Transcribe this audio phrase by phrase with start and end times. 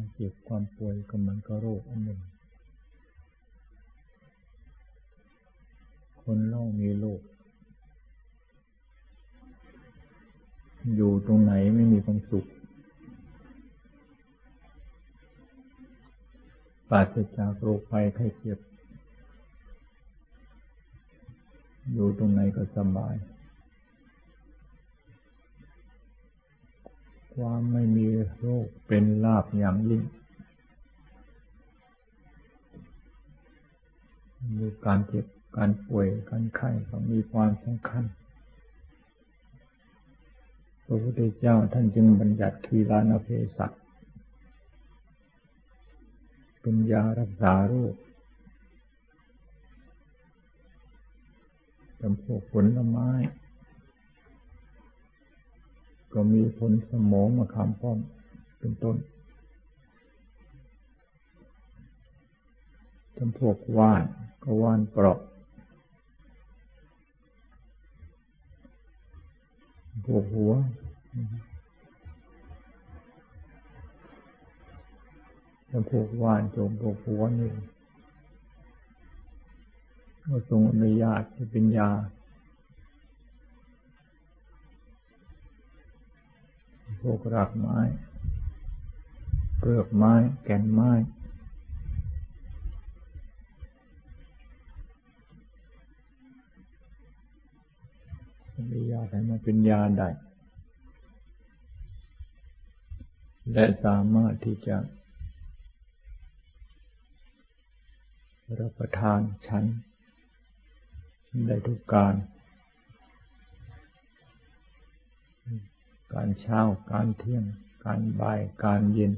[0.00, 2.20] ความเจ็บความป่วยก็เหมือนกับโรคอันหนึ่ง
[6.22, 7.20] คนเล่ามีโรค
[10.94, 12.46] อยู่ตรงไหนไม่มีความสุข
[16.90, 18.58] ปราศจากโรคภัยไข้เจ็บ
[21.92, 23.14] อยู่ตรงไหนก็สบาย
[27.34, 28.06] ความไม่มี
[28.38, 30.02] โรคเป็นลาบอย่างยิ่ง
[34.58, 38.04] มีการเจ็บการป่วยการไข้ก็มีความสำคัญ
[40.84, 43.70] พระพุทธเจ้าท่านจึงบัญญัติคีลานเพสัต
[46.60, 47.94] เป็นยารักษาโรค
[52.00, 53.10] จำพวกผลไม้
[56.12, 57.98] ก็มีผลสมองมาคำป้อม
[58.58, 58.96] เป็นต้น
[63.16, 64.04] จำพวกว่าน
[64.42, 65.18] ก็ว่านเปราะ
[70.06, 70.52] พวกหัว
[75.68, 77.50] แล้วพวกว่านจมพวกหัวนี่
[80.24, 81.90] ก็ทรงอนุญาตให้เป็นยา
[87.00, 87.78] พวกรากไม้
[89.58, 90.12] เปลือกไม้
[90.44, 90.92] แก่นไม้
[98.56, 100.08] อนุญาตให้มันเป็นยาได้
[103.52, 104.76] และสามารถที่จะ
[108.58, 109.64] รับประทานฉัน
[111.46, 112.14] ได้ทุกการ
[116.14, 116.60] การเช้า
[116.92, 117.44] การเที่ยง
[117.84, 119.12] การบ่าย การเย็น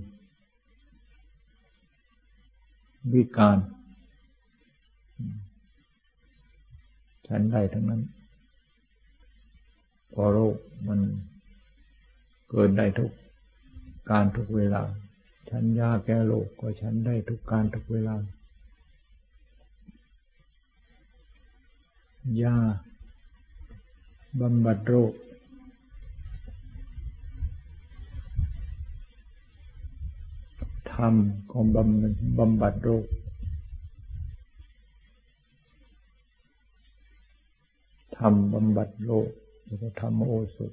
[3.13, 3.59] วิการ
[7.27, 8.03] ฉันได้ทั้งนั้น
[10.13, 10.57] พอโรค
[10.89, 11.01] มัน
[12.51, 13.11] เกิดได้ทุก
[14.11, 14.83] การทุกเวลา
[15.51, 18.17] ฉันยาแก้โรคก็ฉันได้ทุกการทุกเวลา
[22.43, 22.57] ยา
[24.41, 25.13] บำบัดโรค
[31.03, 31.15] รรม
[31.53, 33.07] ของบำบำบัดโรค
[38.17, 39.29] ธรรมบำบัดโรค
[39.65, 40.73] แล้วก็ธรรมโอสถ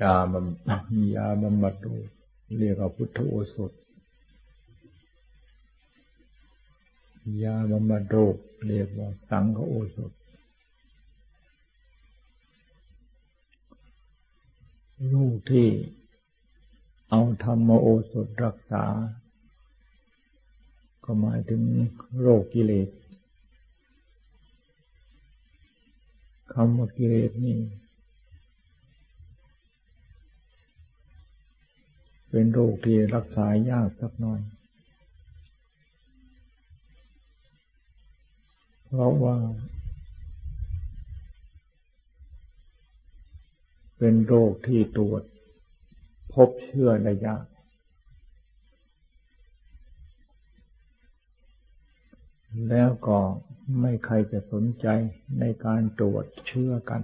[0.00, 2.06] ยาบำยาบำบัดโรค
[2.58, 3.72] เรียกว่าพุทธโอสถ
[7.42, 8.36] ยาบำบัดโรค
[8.66, 10.12] เรียกว่าสังฆโอสถ
[15.12, 15.68] ลูกที่
[17.10, 18.84] เอาธรรมโอสถรักษา
[21.04, 21.62] ก็หมายถึง
[22.20, 22.88] โรคกิเลส
[26.52, 27.58] คำว่ากิเลสนี่
[32.30, 34.40] เป็นโรคที่รักษายากสักหน่อย
[38.86, 39.36] เพราะว่า
[44.02, 45.22] เป็นโรคที่ตรวจ
[46.34, 47.46] พบเชื้อได้ยาก
[52.68, 53.18] แล้วก็
[53.80, 54.86] ไม่ใครจะสนใจ
[55.40, 57.02] ในการตรวจเชื้อกัน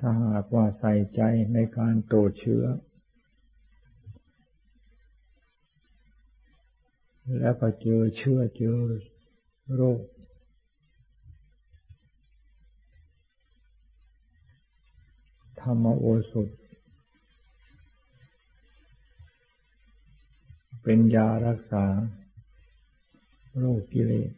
[0.00, 1.20] ถ้าหากว่าใส่ใจ
[1.54, 2.64] ในการตรวจเชื้อ
[7.40, 8.78] แล้วก็เจอเชื้อเจอ
[9.76, 10.00] โรค
[15.66, 16.48] รรมโอสถ
[20.82, 21.84] เป็นยารักษา
[23.58, 24.32] โรคกิเลส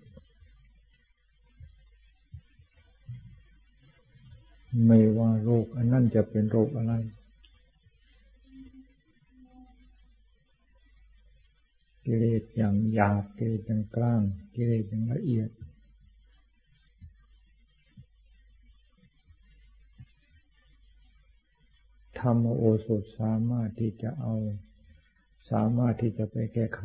[4.86, 6.92] ไม่ว่าโรคอันนั้นจะเป็นโรคอะไร
[12.04, 14.20] กิเลสอย่างหยาบกิเลสอย่างกลาง
[14.54, 15.50] กิเลสอย่างละเอียด
[22.30, 24.34] รมโอสถสามารถที่จะเอา
[25.50, 26.82] สามารถที่จะไปแก้ไข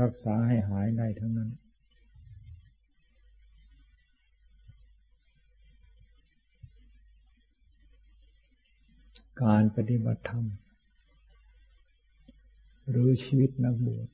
[0.00, 1.50] รักษาให้หายได้ทั้งนั้น
[9.42, 10.44] การปฏิบัติธรรม
[12.90, 14.08] หรือชีวิตนักบวช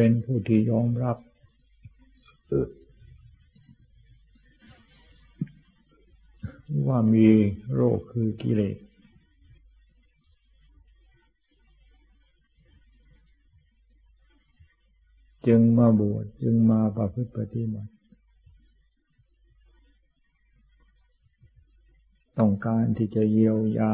[0.00, 1.16] เป็นผู้ที่ยอมรับ
[6.86, 7.26] ว่ามี
[7.74, 8.76] โรคคือกิเลส
[15.46, 17.92] จึงมาบวชจึงมาประพฤติปฏิบัติ
[22.38, 23.92] ต้องการที่จะเยียวยา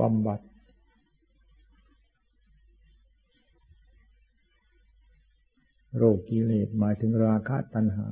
[0.00, 0.40] บำบัด
[5.96, 8.08] โรคกิเลสหมายถึงราคะตัณหา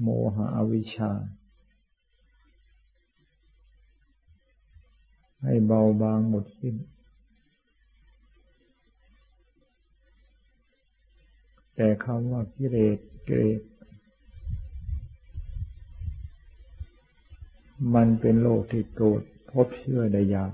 [0.00, 1.12] โมหะอวิชชา
[5.42, 6.76] ให้เบาบางหมดสิ้น
[11.76, 13.60] แต่คำว่ากิเลสกิเลส
[17.94, 20.52] มันเป็นโรคที่ตรวจพบเชื้อได้ยาก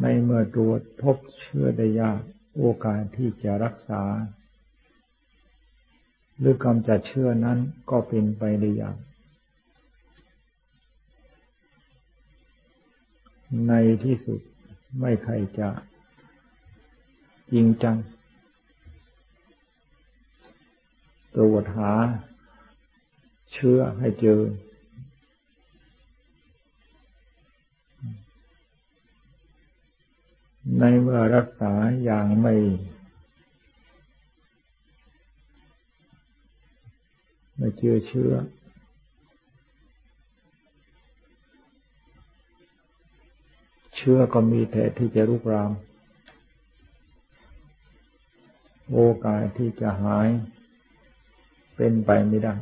[0.00, 2.20] ในเมื่อตรวจพบเชื้อได้ยาก
[2.58, 4.02] โอกาสที่จะรักษา
[6.38, 7.58] หรือกำจัดเชื้อนั้น
[7.90, 8.96] ก็เป็นไปได้ยาก
[13.68, 13.72] ใน
[14.04, 14.40] ที่สุด
[15.00, 15.68] ไม่ใครจะ
[17.52, 17.96] จริงจัง
[21.36, 21.92] ตรวจหา
[23.52, 24.40] เชื้อให้เจอ
[30.78, 31.72] ในเมื่อรักษา
[32.04, 32.54] อย่างไม่
[37.56, 38.32] ไม่เจอเชื้อ
[43.96, 45.72] เชื้อก็มีแต่ที่จะรุกราม
[48.92, 50.28] โอกาสที่จะหาย
[51.76, 52.54] เป็นไปไม่ได้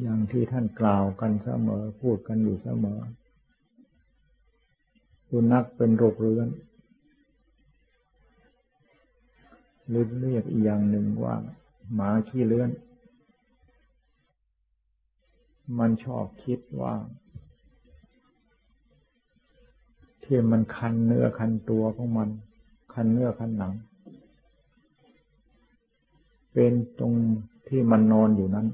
[0.00, 3.00] อย่างที่ท่านกล่าวกันเสมอพูดกันอยู่เสมอ
[5.36, 6.48] สุนัขเป็นโรคเรื้อน
[9.88, 11.34] หรือเรียกอีกอย่างหนึ่งว่า
[11.94, 12.70] หมาขี้เลื้อน
[15.78, 16.94] มันชอบคิดว่า
[20.24, 22.28] ที่มันคันเนื้อคันตัวของมัน
[22.94, 23.74] คันเนื้อคันหนัง
[26.52, 27.12] เป็นตรง
[27.68, 28.66] ที่มันนอนอยู่นั้น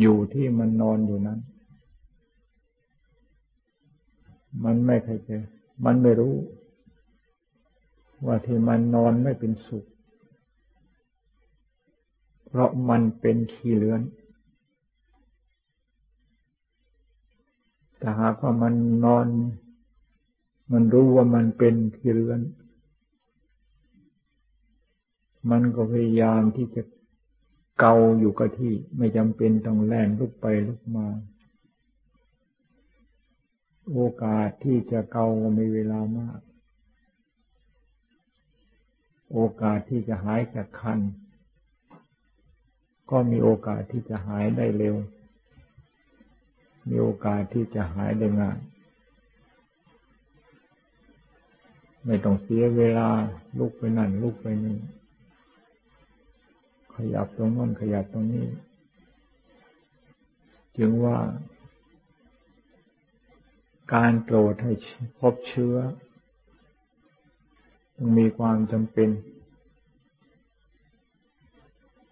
[0.00, 1.40] อยู่ที่มันนอนอยู่นั้น
[4.64, 5.42] มันไม่เคยเจอ
[5.84, 6.34] มันไม่รู้
[8.26, 9.84] ว่าที่มันนอนไม่เป็นสุข
[12.48, 14.02] เพราะมันเป็นขี้เลือน
[17.98, 18.74] แต่หากว่ามัน
[19.04, 19.26] นอน
[20.72, 22.40] มันรู้ว่ามันเป็นขี้เลือน
[25.50, 26.82] มันก็พยายามที่จะ
[27.78, 31.06] เกาอยู่กับที่ ไม่จำเป็นต้องแล่นลุกไปลุกมา
[33.94, 35.26] โอกาสที่จะเกา
[35.58, 36.40] มีเวลามาก
[39.32, 41.00] โอกาสที่จะหายจากคัน
[43.10, 44.96] ก็มีโอกาสที่จะหายได้เร็ว
[46.88, 48.58] มีโอกาสที่จะหายได้ง่าย
[52.06, 53.08] ไม่ต้องเสียเวลา
[53.58, 54.78] ลุกไปนั่นลุกไปนี่
[56.94, 58.46] ขยับตรงนั้นขยับตรงนี้
[60.76, 61.16] จึงว่า
[63.94, 64.72] การโกรธให้
[65.18, 65.76] พบเชื้อ
[67.96, 69.08] ต้องมีความจำเป็น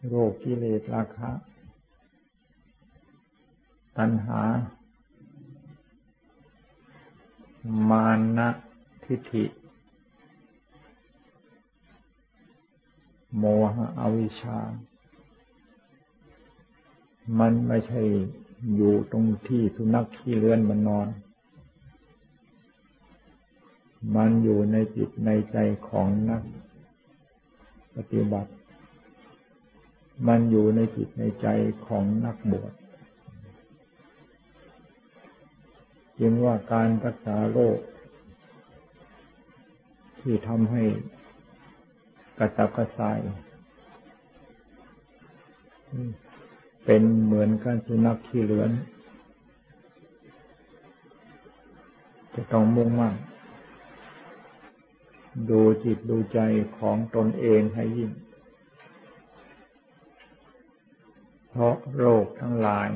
[0.07, 1.31] โรคกิเลสราคะ
[3.97, 4.43] ตัณหา
[7.89, 8.07] มา
[8.37, 8.49] นะ
[9.05, 9.45] ทิฏฐิ
[13.37, 13.45] โม
[13.75, 14.59] หะอวิชชา
[17.39, 18.03] มันไม่ใช่
[18.75, 21.09] อยู่ตรงที่สุนัขขี้เลื่อนมันนอน
[24.17, 26.43] มันอยู่ในจิตในใจของนัก
[27.97, 28.51] ปฏิบัติ
[30.29, 31.49] มันอยู่ในจิตในใจ
[31.87, 32.73] ของนักบวช
[36.19, 37.79] จึงว่าการรักษาโรค
[40.21, 40.83] ที่ทำให้
[42.39, 43.19] กระตับกระส่าย
[46.85, 48.71] เป็นเหมือนกันสุนัขขี้เลือน
[52.35, 53.15] จะต้องมุ่งมั่น
[55.51, 56.41] ดูจิตดูใจ
[56.79, 58.11] ของตนเองให้ยิ่ง
[61.49, 62.89] เพราะโรคทั้งหลาย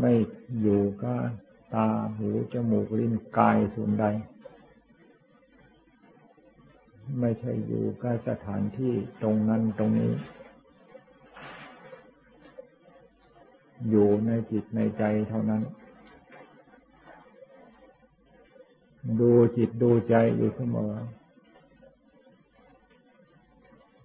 [0.00, 0.12] ไม่
[0.60, 1.20] อยู่กับ
[1.74, 4.06] ตาหูจมูกลิ้นกายส่วนใด
[7.20, 10.12] ไม่ใช่อยู่กับสถานที่ตรงนั้นตรงนี้
[13.90, 15.62] อยู่ในจิตในใจเท่านั้น
[19.20, 20.92] ดูจิตดูใจอยู่เสมอ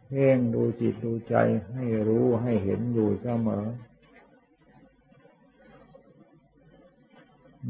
[0.07, 1.35] เพ่งดูจิตดูใจ
[1.73, 3.65] ให้รู้ให้เห็นอยู่เสมอ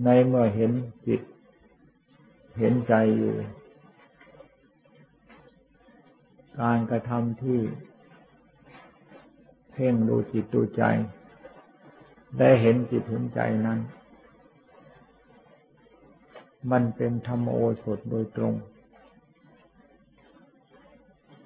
[0.04, 0.72] ในเมื่อเห็น
[1.08, 1.22] จิต
[2.60, 3.34] เห็นใจอยู่
[6.62, 7.60] การกระทำที่
[9.72, 10.84] เพ่งดูจิตดูใจ
[12.40, 13.80] ได้เห็นจิตเห็นใจนั้น
[16.72, 18.54] มันเป็นธรรมโอสถโดยตรง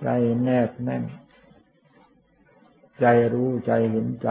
[0.01, 0.07] ใจ
[0.43, 1.03] แนบแน่น
[2.99, 4.29] ใจรู้ใจเห็นใจ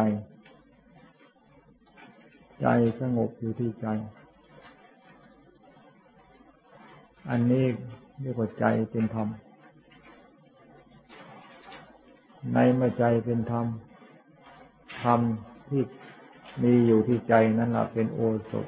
[2.61, 2.67] ใจ
[3.01, 3.87] สงบอยู่ที่ใจ
[7.31, 7.65] อันนี้
[8.21, 9.29] เรียกว่าใจเป็นธรรม
[12.53, 13.67] ในเมื่อใจเป็นธรรม
[15.03, 15.21] ธรรม
[15.69, 15.83] ที่
[16.63, 18.21] มีอยู่ที่ใจนั่นแหละเป็นโอ
[18.51, 18.67] สถ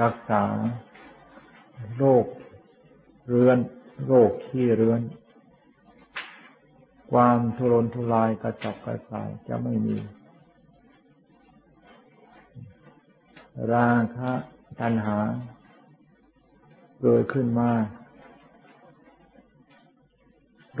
[0.00, 0.44] รักษา
[1.96, 2.26] โรค
[3.28, 3.58] เรื้อน
[4.06, 5.00] โรคขี้เรื้อน
[7.12, 9.96] ความทุรนทุรายกระจับกระส่ายจะไม่มี
[13.72, 14.32] ราคะ
[14.80, 15.18] ตัณหา
[17.00, 17.70] เกิดขึ้นมา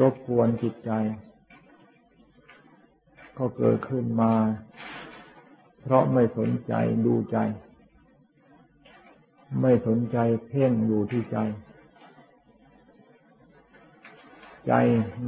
[0.00, 0.90] รบกวนจิตใจ
[3.38, 4.32] ก็เกิดขึ้นมา
[5.82, 6.72] เพราะไม่สนใจ
[7.06, 7.38] ดูใจ
[9.60, 11.38] ไม่สนใจเพ่งอยู่ที่ใจ
[14.66, 14.72] ใจ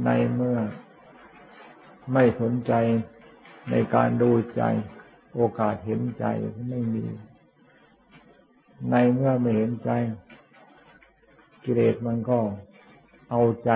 [0.05, 0.59] ในเมื่อ
[2.13, 2.73] ไม่สนใจ
[3.69, 4.63] ในการดูใจ
[5.35, 6.25] โอกาสเห็นใจ
[6.69, 7.05] ไม่มี
[8.91, 9.91] ในเมื่อไม่เห็นใจ
[11.63, 12.39] กิเลสมันก็
[13.29, 13.71] เอาใจ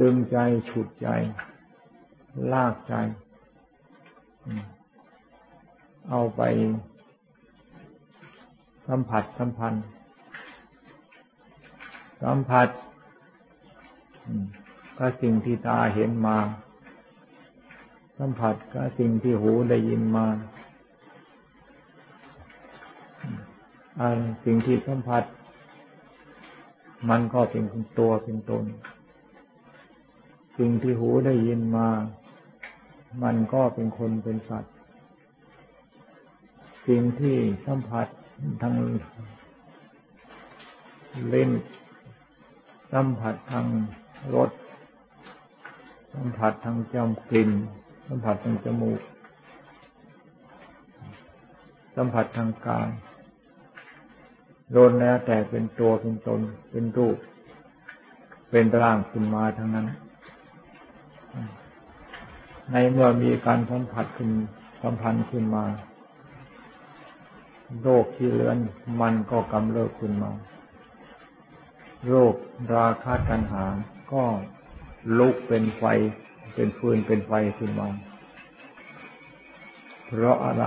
[0.00, 1.08] ดึงใจฉุดใจ
[2.52, 2.94] ลากใจ
[6.10, 6.42] เอาไป
[8.88, 9.84] สัมผัสสัมพันธ์
[12.22, 12.68] สัมผัส
[14.98, 16.38] ก็สิ่งที่ตาเห็นมา
[18.18, 20.26] สัมผัสก็สิ่งที่หูได้ยินมา
[24.00, 25.24] อันสิ่งที่สัมผัส
[27.10, 27.64] มันก็เป็น
[27.98, 28.64] ตัวเป็นตน
[30.58, 31.88] สิ่งที่หูได้ยินมา
[33.22, 34.74] มันก็เป็นคนเป็นสัตว์
[36.88, 38.08] สิ่งที่สัมผัส
[38.62, 38.72] ทาง
[41.30, 41.50] เล่น
[42.92, 43.66] สัมผัสทาง
[44.34, 44.50] รส
[46.12, 47.50] สัมผัสทางจมกลิ่น
[48.06, 49.00] สัมผัสทางจมูก
[51.96, 52.88] สัมผัสทางกาย
[54.72, 56.40] โดนแล้วแต่เป็นตัวเป็นตน
[56.70, 57.16] เป็นรูป
[58.50, 59.86] เป็นร่างขึ้นมาทั้งนั้น
[62.72, 64.30] ในเมื่อมีการสัมผัสขึ้น
[64.82, 65.64] สัมพันธ์ขึ้นมา
[67.82, 68.58] โรคที่เลือน
[69.00, 70.32] มันก็กำเริบขึ้นมา
[72.08, 72.34] โรค
[72.74, 73.64] ราคะตัณหา
[74.12, 74.24] ก็
[75.18, 75.84] ลุกเป็นไฟ
[76.54, 77.88] เป็นฟืนเป็นไฟขึ้นมา
[80.04, 80.64] เพราะอะไร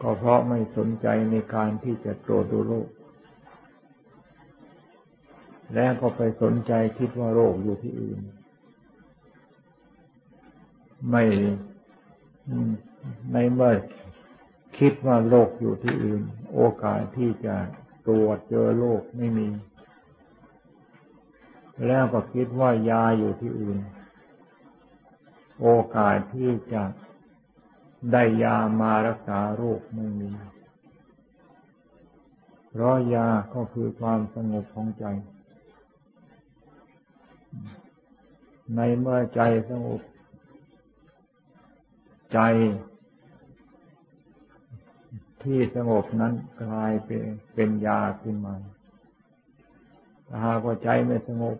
[0.00, 2.88] ก็เพราะไม่สนใจในการที่จะตรวจดูโรค
[5.74, 8.18] แล้วก็ไปสนใจคิดว่าโรคอยู่ที่อื่น
[11.10, 11.22] ไม่
[13.32, 13.74] ในเมื่อ
[14.78, 16.22] คิดว่าโรคอยู่ที่อื่น
[16.54, 17.56] โอกาสที่จะ
[18.06, 19.48] ตรวจเจอโรคไม่มี
[21.86, 23.78] แล้วก็คิดว่ายาอยู่ที่อื่น
[25.60, 26.84] โอกาสที่จะ
[28.12, 30.30] ได้ยามารักษาโรคไม่มี
[32.70, 35.04] เพราะยาก็คือความสงบของใจ
[38.76, 39.40] ในเมื่อใจ
[39.70, 40.00] สงบ
[42.32, 42.40] ใจ
[45.44, 46.32] ที่สงบนั้น
[46.62, 47.22] กลายเป็น
[47.54, 48.54] เป็นยาขึ้นมา
[50.28, 51.56] ถ้าหากว่าใจไม่สงบ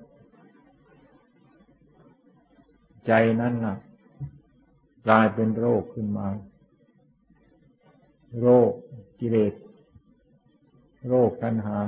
[3.07, 3.77] ใจนั้นน่ะ
[5.07, 6.29] กลายเป็นโรคขึ้นมา
[8.41, 8.71] โรค
[9.21, 9.55] กิเลส
[11.09, 11.79] โรคตัณหา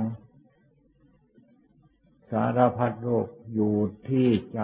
[2.31, 3.73] สารพัดโรคอยู่
[4.07, 4.59] ที่ใจ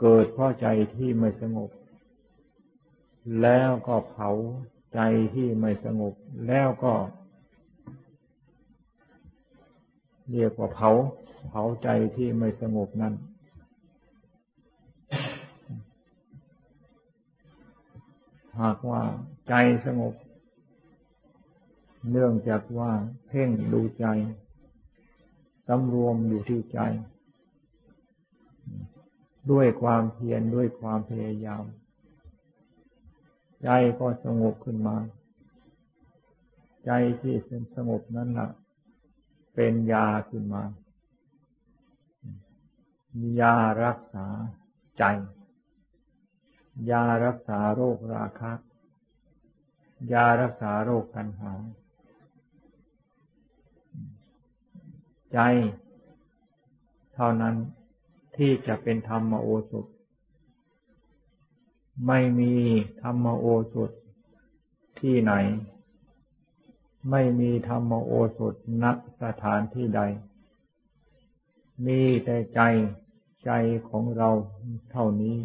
[0.00, 1.70] เกิดเพราะใจที่ไม่สงบ
[3.42, 4.30] แล้วก็เผา
[4.94, 5.00] ใจ
[5.34, 6.14] ที่ไม่สงบ
[6.48, 6.94] แล้วก็
[10.30, 10.90] เรียกว่าเผา
[11.48, 13.14] เผาใจที่ไม่สงบนั้น
[18.60, 19.02] หากว่า
[19.48, 19.54] ใจ
[19.86, 20.14] สงบ
[22.10, 22.92] เนื่องจากว่า
[23.26, 24.06] เพ่งดูใจ
[25.66, 26.80] สำรวมอยู่ที่ใจ
[29.50, 31.64] ด้วยความเพียรด้วยความพยายาม
[33.62, 34.96] ใจก็สงบขึ้นมา
[36.84, 36.90] ใจ
[37.20, 38.48] ที่เป็นสงบนั้นละ่ะ
[39.54, 40.62] เป็นยาขึ้นมา
[43.40, 44.26] ยารักษา
[44.98, 45.04] ใจ
[46.90, 48.52] ยารักษาโรคราคะ
[50.12, 51.54] ยารักษาโรคกันหา
[55.32, 55.38] ใจ
[57.14, 57.54] เท่านั้น
[58.36, 59.86] ที่จะเป็นธรรมโอสถ
[62.06, 62.52] ไม่มี
[63.02, 63.90] ธรรมโอสถ
[65.00, 65.32] ที่ไหน
[67.10, 68.84] ไม่มีธรรมโอสถณ
[69.22, 70.00] สถานที่ใด
[71.86, 72.60] มีแต่ใจ
[73.44, 73.50] ใจ
[73.88, 74.30] ของเรา
[74.90, 75.36] เท่านี้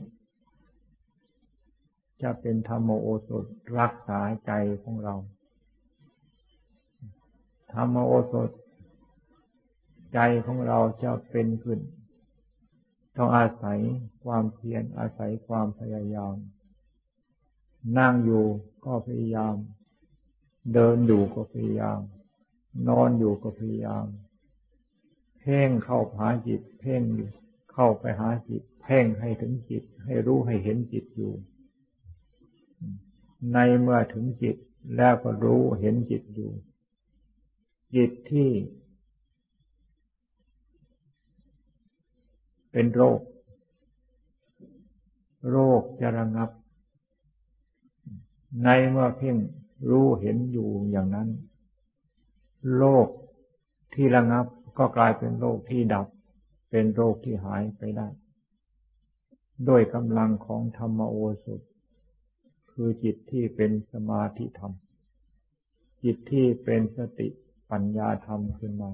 [2.22, 3.46] จะเป็นธรรมโอสถ
[3.80, 4.52] รักษาใจ
[4.84, 5.16] ของเรา
[7.74, 8.50] ธรรมโอสถ
[10.14, 11.80] ใจของเราจะเป็นขึ้น
[13.18, 13.80] ต้องอาศัย
[14.24, 16.36] ความเพียรอาศัยความพยายาม
[17.98, 18.46] นั่งอยู่
[18.86, 19.56] ก็พยายาม
[20.74, 22.00] เดินอยู่ก็พยายาม
[22.88, 24.06] นอนอยู่ก็พยายาม
[25.40, 27.04] เพ่งเข้าหาจิต เพ่ง
[27.74, 31.34] เข้าไปหาจิต เพ่งให้ถึงจิต ให้รู้ให้เห็นจิตอยู่
[33.54, 34.56] ในเมื่อถึงจิต
[34.98, 36.52] แล้วก็รู้เห็นจิตอยู่
[37.96, 38.50] จิตที่
[42.78, 43.20] เป็นโรค
[45.52, 46.50] โรคจะระงับ
[48.64, 49.38] ในเมื่อเพ่ง
[49.90, 51.30] รู้เห็นอยู่อย่างนั้น
[52.76, 53.08] โรค
[53.94, 54.46] ที่ระงับ
[54.78, 56.08] ก็กลายเป็นโรคที่ดับ
[56.70, 58.08] เป็นโรคที่หายไปได้
[59.68, 61.62] ด้วยกำลังของธรรมโอสถ
[62.72, 64.72] คือจิตที่เป็นสมาธิธรรม
[66.04, 67.28] จิตที่เป็นสติ
[67.72, 68.92] ปัญญาธรรมขึ้นมา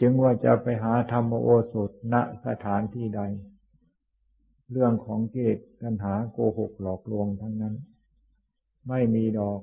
[0.00, 2.14] จึงว่าจะไปหาธรรมโอสถณ
[2.46, 3.20] สถานที่ใด
[4.72, 7.74] เรื่องของเกตกันหาโกหกหลอกลวงทั้งนั้น
[8.88, 9.60] ไม่มีดอก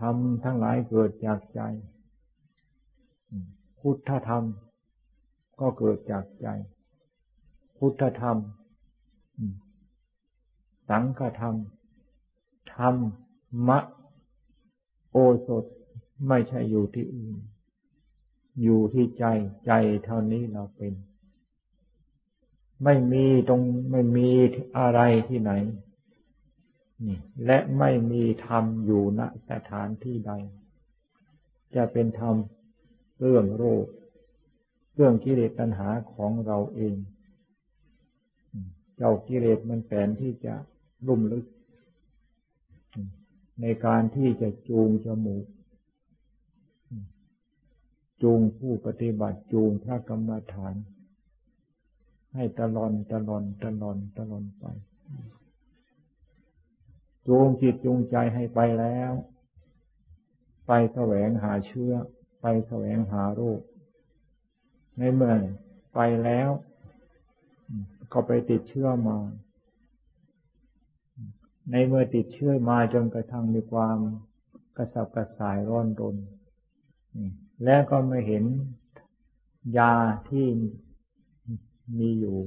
[0.00, 1.60] ธรรมทั้งหลายเกิดจากใจ
[3.80, 4.44] พุทธธรรม
[5.60, 6.48] ก็เกิดจากใจ
[7.78, 8.36] พุทธธรรม
[10.88, 11.54] สังฆธรรม
[12.76, 12.94] ธรรม
[13.68, 13.78] มะ
[15.12, 15.64] โอสถ
[16.28, 17.36] ไม่ใช่อยู่ที่อื่น
[18.62, 19.24] อยู่ที่ใจ
[19.66, 19.72] ใจ
[20.04, 20.92] เท่านี้เราเป็น
[22.84, 24.28] ไม่มีตรงไม่มี
[24.78, 25.52] อะไรที่ไหน
[27.06, 30.32] นี่ และไม่มีธรรมอยู่ณสถานที่ใด
[31.74, 32.34] จะเป็นธรรม
[33.20, 33.86] เรื่องโรค
[34.94, 36.94] เรื่องกิเลสตัณหาของเราเอง
[38.96, 40.54] เจ้ากิเลสมันแสนที่จะ
[41.06, 41.46] ลุ่มลึก
[43.60, 45.44] ในการที่จะจูงจมูก
[48.22, 50.74] จูงผู้ปฏิบัติจูงพระกรรมฐาน
[52.34, 54.64] ให้ตลอนตลอนตลอนตลอนไป
[57.28, 59.12] จูงจิตจูงใจให้ไปแล้ว
[60.66, 61.92] ไปแสวงหาเชื้อ
[62.40, 63.60] ไปแสวงหาโรค
[64.98, 65.34] ในเมื่อ
[65.94, 66.48] ไปแล้ว
[68.12, 69.18] ก็ไปติดเชื้อมา
[71.70, 73.98] ในเมื่อติดเชื้อมาจนกระทั่งมีความ
[74.76, 76.16] กระสับกระส่ายร้อนรน
[77.64, 78.44] แล้วก็ไม่เห็น
[79.78, 79.92] ยา
[80.28, 80.46] ที่
[81.98, 82.38] มีอยู่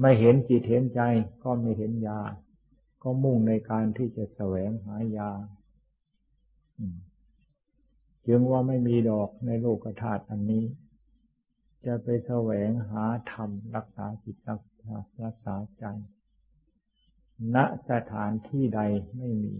[0.00, 1.00] ไม่เห็นจิตเห็นใจ
[1.44, 2.20] ก็ไม่เห็นยา
[3.02, 5.30] ก็มุ่งในการที่จะแสวงหายา
[8.26, 10.64] จึงว่าไม่มีดอกในโลกธาตุอันนี้
[11.84, 15.84] จะไปแสวงหาธรรมรักษาจิตรักษารักษาใจ
[17.54, 17.56] ณ
[17.90, 18.80] สถานที่ใด
[19.16, 19.54] ไม่มี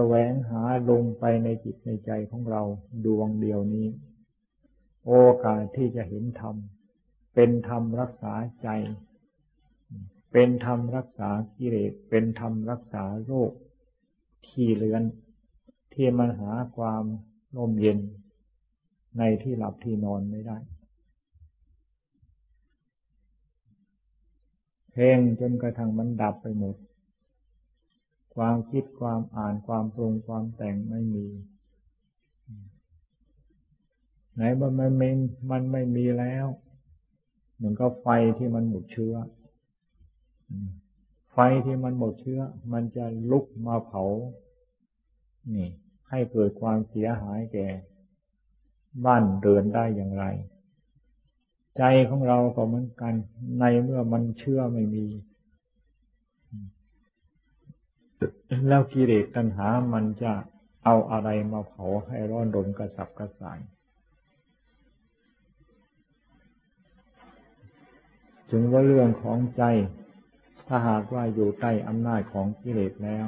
[0.00, 2.62] แสวงหาลงไปในจิตในใจของเรา
[3.04, 3.88] ดวงเดียวนี้
[5.06, 5.12] โอ
[5.44, 6.54] กาสที่จะเห็นธรรม
[7.34, 8.68] เป็นธรรมรักษาใจ
[10.32, 13.52] เป็นธรรมรักษากิเลสเป็นธรรมรักษาโรค
[14.48, 15.02] ที่เลือน
[15.94, 17.04] ที่มันหาความ
[17.56, 17.98] ลมเย็น
[19.18, 20.58] ในที่หลับที่นอนไม่ได้
[24.92, 26.76] เพลงจนกระทั่งมันดับไปหมด
[28.38, 31.26] ความคิดความอ่านความปรุงความแต่งไม่มี
[34.34, 35.02] ไหนมันไม่ม
[35.50, 36.46] มันไม่มีแล้ว
[37.58, 39.14] หมือนก็ไฟที่มันหมดเชื้อ
[41.32, 42.40] ไฟที่มันหมดเชื้อ
[42.72, 44.04] มันจะลุกมาเผา
[45.54, 45.68] นี่
[46.10, 47.66] ให้เกิดความเสียหายแก่
[49.04, 50.24] บ้านเรือนได้อย่างไร
[51.78, 53.14] ใจของเราก็เหมือนกัน
[53.60, 55.06] ในเมื่อมันเชื่อไม่มี
[58.68, 60.32] แล้วกิเลสตัณหามันจะ
[60.84, 63.58] เอาอะไรมาเผาให้ร้อนรนกระสับกระส่าย
[68.50, 69.62] ถึงว่าเรื่องของใจ
[70.68, 73.26] ถ้าหากว่าอยู่ใต้อำนาจของกิเลสแล้ว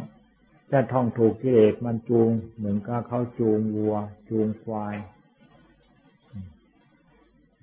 [0.71, 3.97] จะท่องถูกกิเลสมันจูง เหมือนกับเขาจูงวัว
[4.29, 4.97] จูงควาย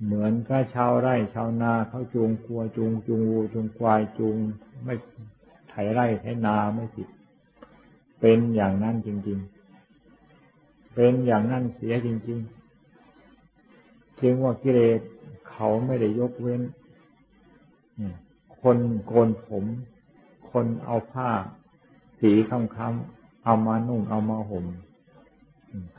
[0.04, 4.36] เหมือนกับชาวไร่ชาวนาเขาจูงควัวจูงจูงวัวจูงควายจูง
[4.84, 4.96] ไม่
[5.70, 7.08] ไถไร่ไถนาไม่ผิด
[8.20, 9.40] เป็นอย่างนั้นจริง
[10.18, 12.40] ๆ เป็นอย่างนั้นเสียจริง
[13.24, 15.02] ๆ จึงว่ากิเลส
[15.50, 16.62] เขาไม่ได้ยกเว้น
[18.62, 18.78] คน
[19.08, 19.66] โกนผม
[20.52, 21.30] คนเอาผ้า
[22.20, 24.66] สีค้ำๆเอามานุ่งเอามาห่ม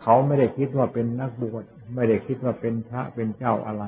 [0.00, 3.84] เขาไม่ได้คิดว่าเป็นนักบวช ไม่ได้คิดว่าเป็นพระเป็นเจ้าอะไร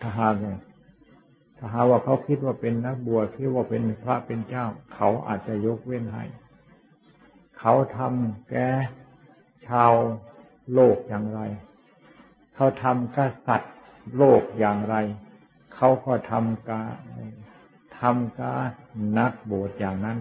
[0.00, 0.34] ถ้าหาก
[1.64, 6.24] ถ้าหาว่าเขาคิดว่าเป็นนักบวชคิดว่าเป็นพระเป็นเจ้า เขาอาจจะยกเว้นให้
[7.58, 8.54] เขาทำแก
[9.66, 9.92] ชาว
[10.72, 11.40] โลกอย่างไร
[12.54, 13.74] เขาทำกษัตริย์
[14.16, 14.96] โลกอย่างไร
[15.74, 16.82] เขาก็ทำกา
[18.00, 18.52] ทำกา
[19.18, 20.18] นักบวชอย่างนั้น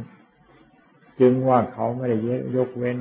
[1.19, 2.17] จึงว่าเขาไม่ได้
[2.57, 2.97] ยกเว้น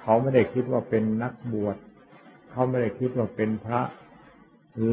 [0.00, 1.76] เขาไม่ได้คิดว่าเป็นนักบวช
[2.50, 3.80] เขาไม่ได้คิดว่าเป็นพระ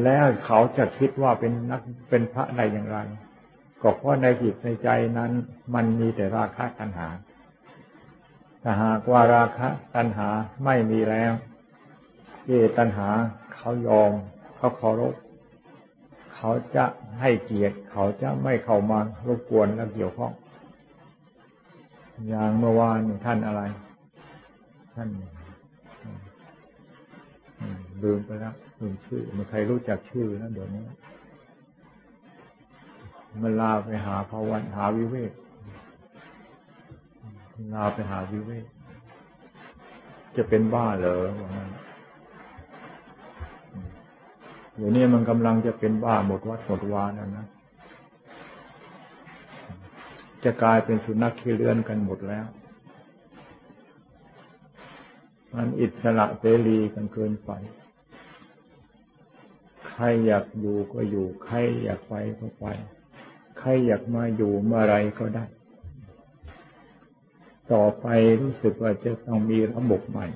[0.04, 2.98] แล้วเขาจะคิดว่าเป็นนักเป็นพระได้อย่างไร
[3.82, 4.88] ก็เพราะในจิตในใจ
[5.18, 5.32] นั้น
[5.74, 7.08] มันมีแต่ราคะตัณหา
[8.62, 10.28] ถ้าหากว่าราคะตัณหา
[10.64, 11.32] ไม่มีแล้ว
[12.44, 13.08] เจตัณหา
[13.54, 14.12] เขายอม
[14.56, 15.14] เขาเคารพ
[16.34, 16.84] เขาจะ
[17.20, 20.32] ให้เกียรติเขาจะไม่เข้ามารบกวนและเกี่ยวข้อง
[22.28, 23.62] อย่างเมื่อวานท่านอะไร
[24.94, 25.08] ท่าน
[28.02, 30.84] ลืมไปแล้ว ลืมชื่อมันใครรู้จักชื่อนะเดี๋ยวนี้
[33.42, 35.32] มันลาไปหาภาวันหาวิเวก
[37.74, 38.66] ลาไปหาวิเวก
[40.36, 41.70] จะเป็นบ้าเหรอว่างั้น
[44.76, 47.46] เดี๋ยวนี้มันกำลังจะเป็นบ้าหมดวัดหมดวานั่นนะ
[50.44, 52.46] จะกลายเป็นสุนัขขี้เลื่อนกันหมดแล้ว
[55.54, 57.50] มันอิสระเสรีกันเกินไป
[60.02, 62.66] รอยากอยู่ก็อยู่ ใครอยากไปก็ไป
[63.58, 65.44] ใครอยากมาอยู่เมื่อไรก็ได้
[67.72, 68.06] ต่อไป
[68.42, 70.26] รู้สึกว่าจะต้องมีระบบใหม่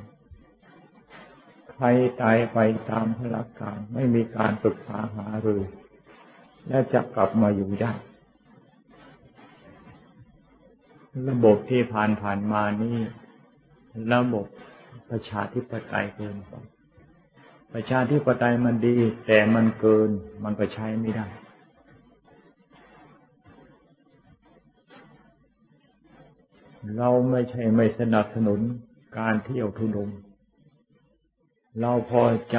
[1.73, 1.87] ใคร
[2.23, 2.59] ตายไป
[2.91, 5.63] ตามพลักการไม่มีการปรึกษาหารือ
[6.69, 7.93] และจะกลับมาอยู่ได้
[11.29, 12.97] ระบบที่ผ่านผ่านมานี่
[14.13, 14.47] ระบบ
[15.11, 16.53] ประชาธิปไตยเกินไป
[17.77, 20.11] ประชาธิปไตยมันดี แต่มันเกิน
[20.45, 21.27] มันก็ใช้ไม่ได้
[26.99, 28.61] เราไม่ใช่ไม่สนับสนุน
[29.19, 30.11] การเที่ยวทุดง
[31.81, 32.59] เราพอใจ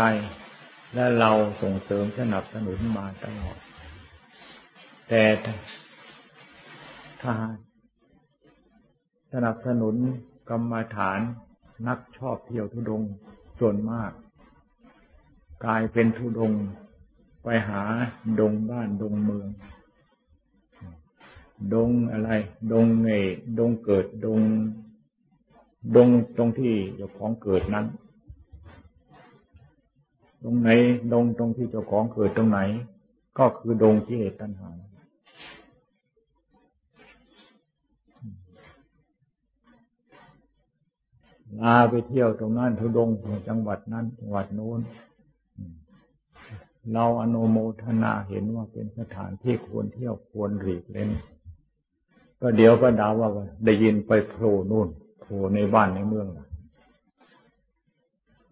[0.93, 3.57] และเราส่งเสริมสนับสนุนมาตลอด
[5.09, 5.23] แต่
[7.21, 7.33] ถ้า
[9.33, 9.95] สนับสนุน
[10.49, 11.19] กรรมาฐาน
[11.87, 13.01] นักชอบเที่ยวทุดง
[13.61, 14.11] ส่วนมาก
[15.65, 16.53] กายเป็นทุดง
[17.43, 17.81] ไปหา
[18.39, 19.47] ดงบ้านดงเมือง
[21.73, 22.29] ดงอะไร
[22.71, 23.09] ดงเง
[23.59, 24.41] ดงเกิดดง
[25.95, 27.85] ดงตรงที่เจ้าของเกิดนั้น
[30.43, 30.69] ตรงไหน
[31.13, 32.59] ดงตรงที่เจ้าของเกิดตรงไหน
[33.37, 34.69] ก็คือดงที่เหตุตัณหา
[41.61, 43.09] ลาไปเที่ยวตรงนั้นทุดง
[43.47, 44.79] จังหวัดนั้นจังหวัดโน้น
[46.93, 51.09] เราอนุโมทนาเห็นว่าเป็นสถานที่ควรเที่ยวควรหลีกเล่น
[52.41, 53.29] ก็เดี๋ยวก็ดาว่า
[53.65, 54.87] ได้ยินไปโผล่นู่น
[55.21, 56.27] โผล่ในบ้านในเมือง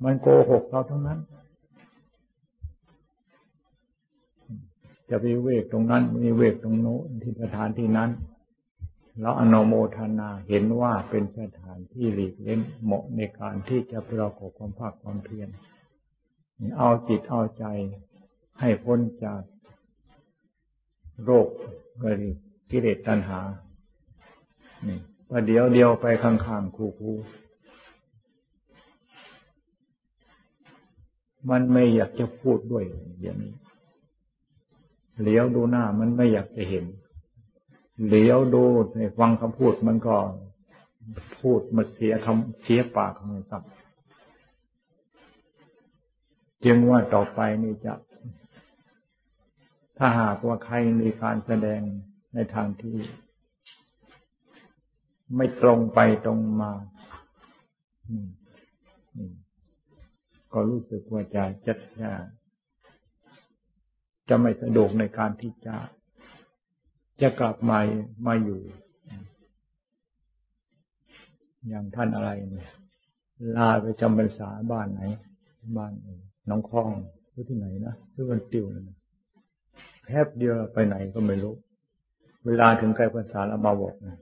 [0.04, 1.20] มันโกหกเราทั้งนั้น
[5.10, 8.10] จะไปเวกตรงนั้น มีเวกตรงโน้นที่สถานที่นั้น
[9.22, 15.50] แล้วอนโมทนาเห็นว่าเป็นสถานที่หลีกเล่นเหมาะในการที่จะประกอบความภาคความเพียร
[16.78, 17.66] เอาจิตเอาใจ
[18.60, 19.42] ให้พ้นจาก
[21.24, 21.48] โรค
[22.02, 22.30] กริ
[22.70, 23.40] กิเลสตัณหา
[24.88, 27.44] นี่ประเดี๋ยวเดียวไปข้างๆคูๆ
[31.50, 32.84] มันไม่อยากจะพูดด้วย
[33.22, 33.54] อย่างนี้
[35.22, 36.86] เหลียวดูหน้ามันไม่อยากจะเห็น
[38.06, 38.64] เหลียวดู
[38.98, 40.16] ในฟังคำพูดมันก็
[41.42, 43.64] พูดมาเสียคำเสียปากของมันสัก
[46.66, 47.94] จึงว่าต่อไปนี่จะ
[49.98, 51.82] ถ้าหากว่าใครมีการแสดง
[52.34, 52.98] ในทางที่
[55.36, 56.72] ไม่ตรงไปตรงมา
[60.54, 62.12] ก็รู้สึกว่าจะจัดจะ
[64.30, 65.76] จะไม่สะดวกในการที่จะ
[67.22, 67.80] จะกลับมา
[68.28, 68.62] มาอยู่
[71.70, 72.70] อย่างท่านอะไรเนี่ย
[73.58, 75.02] ลาไปจำพรรษาบ้านไหน
[75.78, 75.92] บ้าน
[76.50, 76.92] น้องคลอง
[77.32, 78.98] หรือที่ไหนนะหรือวันติวเลยนะ
[80.06, 81.54] แค่เดียวไปไหนก็ไม่รู้
[82.46, 84.18] เวลาถึงใกล้พรรษาแล้วมาบอกนะ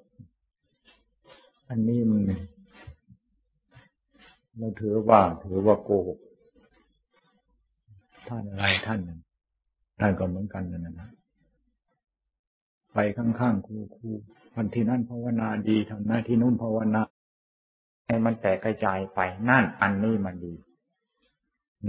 [1.70, 2.22] อันนี้มัน
[4.58, 6.20] เราถือว่าถือว่าโกหก
[8.28, 9.20] ท่านอะไรท่านนั้น
[10.00, 11.10] ท่านก็เหมือนกันนั่นนะ
[12.94, 14.10] ไปข้างๆครูครู
[14.54, 17.02] พันที่นั่นภาวนาดีทำหน้าที่นู่นภาวนา
[18.08, 20.54] ให้มันแตกกระจายไปนั่นอันนี้มันดี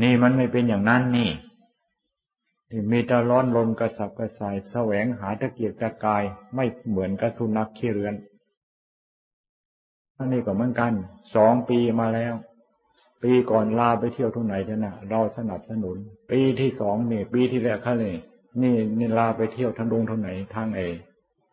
[0.03, 1.31] นี่มันไม่เป็นอย่างนั้นนี่
[2.75, 6.23] ที่มีแต่ร้อนลมกระสับกระส่ายแสวงหาตะเกียกตะกาย
[6.55, 8.15] ไม่เหมือนกับสุนัขขี้เรือน
[10.17, 10.93] อันนี้ก็เหมือนกัน
[11.35, 12.35] สองปีมาแล้ว
[13.23, 15.97] ปีก่อนลาไปเที่ยวทุกไหนเถอะนะเราสนับสนุน
[16.31, 18.17] ปีที่สองนี่ ปีที่แรกเขาเลย
[18.63, 20.81] นี่นี่ลาไปเที่ยวทางดงทางไหนทางเอ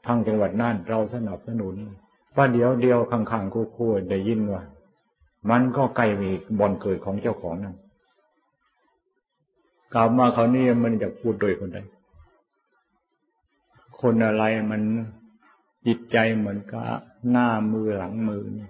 [0.05, 1.75] ทางจังหวัดน่านเราสนับสนุน
[2.35, 4.63] ว่าเดียวเดียวข้างๆคู่ๆได้ยินว่า
[5.49, 6.29] มันก็ใกล้มี
[6.59, 7.75] บอนเกิดของเจ้าของนั่น
[9.93, 11.79] กลับมาเขานี่มันจะพูดโดยคนใด
[14.01, 14.81] คนอะไรมัน
[15.85, 16.85] จิตใจเหมือนกับ
[17.29, 18.69] หน้ามือหลังมือนี่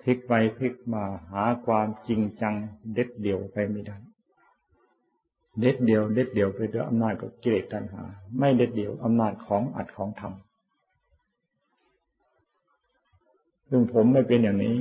[0.00, 2.54] พลิกไปพลิกมาหาความจริงจัง
[2.94, 3.96] เด็ดเดี่ยวไปไม่ได้
[5.60, 8.02] เด็ดเดี่ยว เด็ดเดี่ยวไปด้วยอำนาจของกิเลสตัณหา
[8.38, 10.32] ไม่เด็ดเดี่ยวอำนาจของอัดของธรรม
[13.68, 14.76] ซึ่งผมไม่เป็นอย่างนี้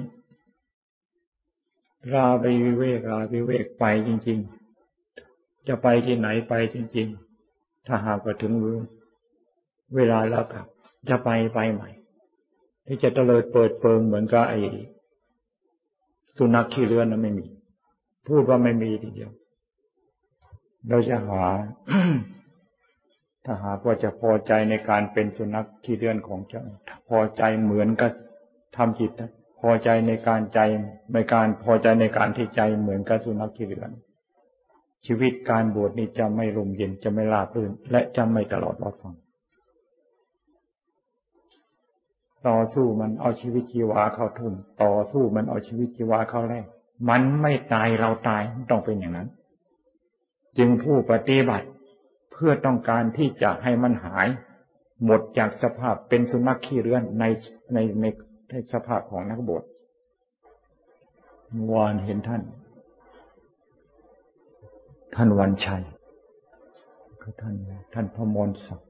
[2.13, 4.39] ราไปวิเวกราไปวิเวกไปจริง
[5.03, 7.07] ๆ จะไปที่ไหนไปจริง
[7.47, 8.53] ๆ ถ้าหากว่าถึง
[9.95, 10.65] เวลาแล้วกลับ
[11.09, 11.89] จะไปไปใหม่
[12.87, 14.59] ที่จะเตลิดเปิดเปิงเหมือนกับไอ้
[16.37, 17.47] สุนัขขี้เลือนนั้นไม่มี
[18.27, 19.31] พูดว่าไม่มีทีเดียว
[20.89, 21.43] เราจะหา
[23.45, 26.63] ถ้าหากว่าจะพอใจในการเป็นสุนัขขี้เลือนของเจ้า
[27.07, 28.11] พอใจเหมือนกับ
[28.75, 29.31] ทำจิตนะ
[29.61, 30.59] พอใจในการใจ
[31.13, 33.91] ในการพอใจในการที่ใจเหมือนกับสุนัขขี้เลือน
[35.05, 39.15] ชีวิตการบวชนี้จะไม่ลมเย็นจะไม่ลาบลื่น และจะไม่ตลอดรอดฟัง
[42.47, 46.65] ต่อสู้มันเอาชีวิตชีวาเข้าทุ่มต่อสู้มันเอาชีวิตชีวาเข้าแรก
[47.09, 49.29] มันไม่ตายเราตายต้องเป็นอย่างนั้น
[50.57, 51.67] จึงผู้ปฏิบัติ
[52.31, 54.27] เพื่อต้องการที่จะให้มันหาย
[55.05, 57.25] หมดจากสภาพเป็นสุนัขขี้เรือนใน
[57.73, 58.05] ในใน
[58.51, 59.63] ในสภาพของนักบวช
[61.71, 62.41] วานเห็นท่าน
[65.15, 65.83] ท่านวันชัย
[67.21, 67.55] ก็ท่าน
[67.93, 68.89] ท่านพมรศักดิ์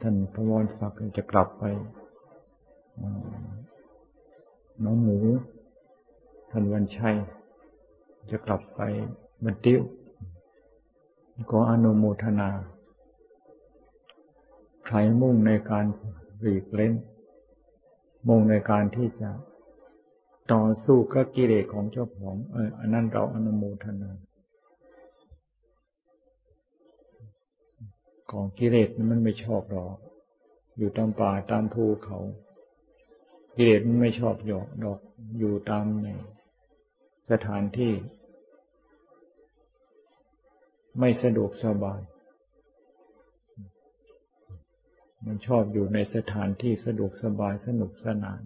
[0.00, 1.64] ท่านพระวรศักดิ์จะกลับไป
[4.84, 5.18] น้องหมู
[6.50, 7.16] ท่านวันชัย
[8.30, 8.80] จะกลับไป
[9.44, 9.80] บันติ้ว
[11.50, 12.48] ก็อนุโมทนา
[14.86, 15.84] ใครมุ่งในการ
[16.40, 16.94] หลีกเล่น
[18.26, 19.30] มุ่งในการที่จะ
[20.52, 24.10] ต่อสู้กับกิเลสของเจ้าของเอออันนั้นเราอนุโมทนา
[28.30, 29.96] ของกิเลสมันไม่ชอบหรอก
[30.78, 32.18] อยู่ตามป่าตามภูเขา
[33.56, 34.98] กิเลสมันไม่ชอบหยอกดอก
[35.38, 36.08] อยู่ตามใน
[37.30, 37.92] สถานที่
[40.98, 42.00] ไม่สะดวกสบาย
[45.26, 48.40] มันชอบอยู่ในสถานที่สะดวกสบายสนุกสนาน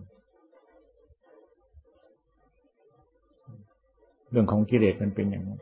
[4.31, 5.61] เรื่องของกิเลสมันเป็นอย่างนั้น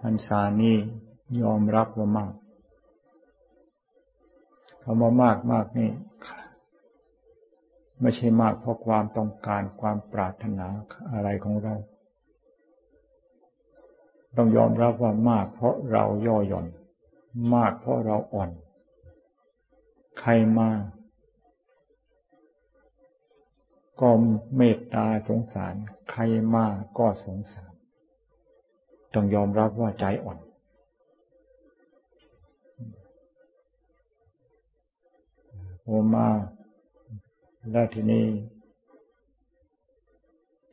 [0.00, 0.76] พรรษานี้
[1.42, 2.32] ยอมรับว่ามาก
[4.82, 5.90] คำว่ามากมากนี่
[8.00, 10.66] ไม่ใช่มากเพราะความต้องการความปรารถนา
[11.12, 11.74] อะไรของเรา
[14.36, 16.66] ต้องยอมรับว่ามากเพราะเราย่อหย่อน
[17.54, 18.50] มากเพราะเราอ่อน
[20.20, 20.70] ใครมา
[24.00, 24.10] ก็
[24.56, 25.74] เมตตาสงสาร
[26.10, 26.22] ใคร
[26.54, 26.66] มา
[26.98, 27.72] ก็สงสาร
[29.14, 30.38] ต้องยอมรับว่าใจอ่อน
[35.82, 36.28] โอมา
[37.70, 38.26] แล้วทีนี้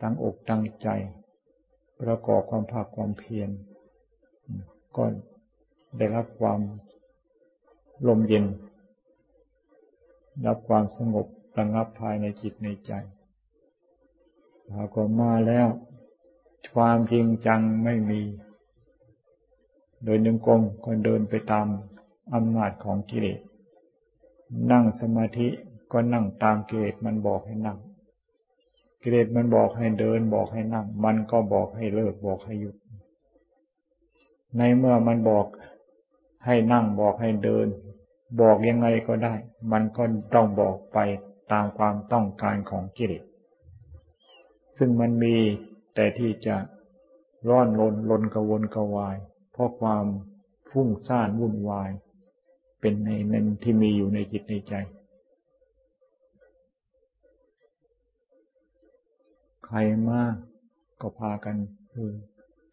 [0.01, 0.87] ตั้งอกตั้งใจ
[2.01, 3.49] ประกอบความภาคความเพียร
[4.95, 5.03] ก็
[5.97, 6.59] ได้รับความ
[8.07, 8.45] ลมเย็น
[10.45, 12.91] รับความสงบระงับภายในจิตในใจ
[14.71, 15.67] พาก็มาแล้ว
[16.75, 18.21] ความจริงจังไม่มี
[20.03, 21.67] โดยนึงกลมก็เดินไปตาม
[22.33, 23.39] อำนาจของกิเลส
[24.71, 25.47] นั่งสมาธิ
[25.91, 27.77] ก็นั่งตามกิเลสมันบอกให้นั่ง
[29.01, 32.75] กิเลสมันบอกให้เดินบอกให้นั่ง มันก็บอกให้เลิกบอกให้หยุด
[34.57, 35.45] ในเมื่อมันบอก
[36.45, 37.67] ให้นั่งบอกให้เดิน
[38.41, 39.33] บอกยังไงก็ได้
[39.71, 40.03] มันก็
[40.35, 40.97] ต้องบอกไป
[41.51, 43.23] ตามความต้องการของกิเลส
[44.77, 45.35] ซึ่งมันมี
[45.95, 46.55] แต่ที่จะ
[47.49, 49.15] ร้อนลนลนกระวนกระวาย
[49.51, 50.05] เพราะความ
[50.71, 51.89] ฟุ้งซ่านวุ่นวาย
[52.81, 54.73] เป็นในนั้นที่มีอยู่ในจิตในใจ
[59.65, 59.77] ใคร
[60.11, 60.35] มาก
[61.01, 61.55] ก็พากัน
[61.93, 62.09] คือ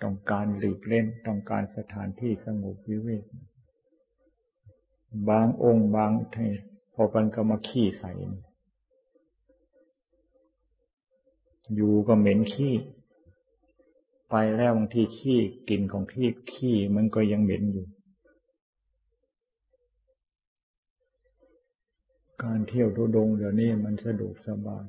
[0.03, 3.25] ต้องการหลีกเล่นต้องการสถานที่สงบวิเวก
[5.29, 6.37] บางองค์บางเท
[6.95, 8.13] พอกันก็มาขี้ใส่
[11.75, 12.75] อยู่ก็เหม็นขี้
[14.29, 17.87] ไปแล้วบางทีขี้กลิ่นของขี้ขี้มันก็ยังเหม็นอยู่
[22.43, 24.87] การเที่ยวทุดงเดี๋ยวนี้มันสะดวกสบาย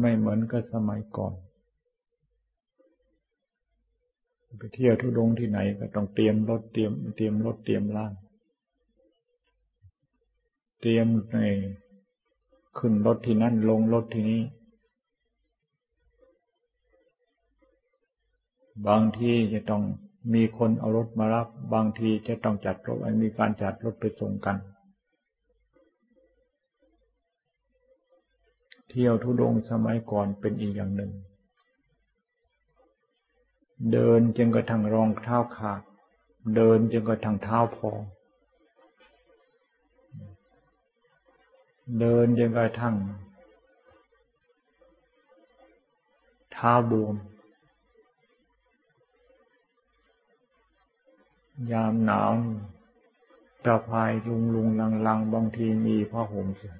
[0.00, 1.34] ไม่เหมือนกับสมัยก่อน
[4.56, 8.12] ไปเที่ยวทุดงที่ไหนก็ต้องเตรียมรถเตรียมเตรียมรถเตรียมล่าง
[10.80, 11.38] เตรียมใน
[12.78, 14.42] ขึ้นรถที่นั่นลงรถที่นี้
[18.88, 19.82] บางทีจะต้อง
[20.34, 24.56] มีคนเอารถมารับ บางทีจะต้องจัดรถมีการจัดรถไปส่งกัน
[28.88, 31.12] เที่ยวทุดงสมัยก่อนเป็นอีกอย่างหนึ่ง
[33.92, 35.82] เดินจึงกระทั่งรองเท้าขาด
[36.54, 38.00] เดินจึงกระทั่งเท้าพอง
[42.00, 42.96] เดินจนกระทั่ง
[46.52, 47.14] เท้าบวม
[51.72, 52.32] ยามหนาว
[53.64, 56.76] ตะพายลุงลุงลังลังบางทีมีผ้าห่มเสีย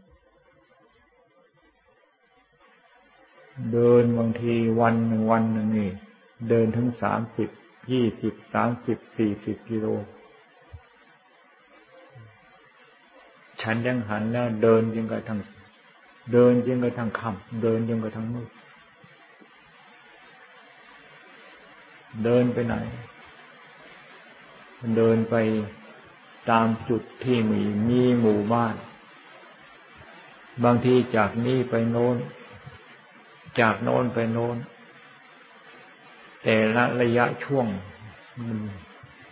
[3.73, 5.91] เดินบางทีวันหนึ่งวันหนึ่งนี่
[6.49, 7.49] เดินถึงสามสิบ
[7.93, 9.87] ยี่สิบสามสิบสี่สิบกิโล
[13.61, 15.41] ฉันยังหันแล้วเดินยังกระทั่ง
[16.33, 18.49] เดินยังกระทั่งค่ำเดินยังกระทั่งมืด
[22.25, 22.75] เดินไปไหน
[24.97, 25.35] เดินไป
[26.51, 28.75] ตามจุดที่มีมีหมู่บ้าน
[30.65, 32.17] บางทีจากนี้ไปโน้น
[33.61, 34.57] จากโน้นไปโน้น
[36.47, 37.67] แต่ละระยะช่วง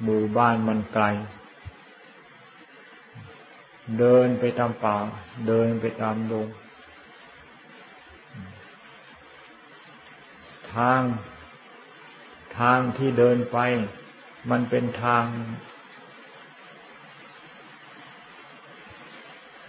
[0.03, 1.05] หมู่บ้านมันไกล
[3.99, 4.97] เดินไปตามป่า
[5.49, 6.49] เดินไปตามดง
[10.75, 11.03] ทาง
[12.59, 13.59] ทางที่เดินไป
[14.51, 15.25] มันเป็นทาง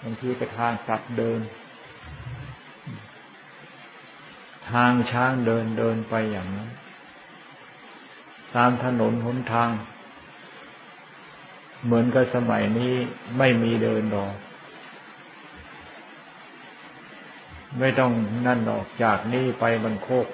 [0.01, 1.39] บางทีก็ทางสัตว์เดิน
[4.71, 6.69] ทางช้างเดินเดินไปอย่างนั้น
[8.55, 9.69] ตามถนนหนทาง
[11.83, 12.93] เหมือนกับสมัยนี้
[13.37, 14.33] ไม่มีเดินดอก
[17.79, 18.11] ไม่ต้อง
[18.47, 20.27] นั่นออกจากนี่ไปบันโคก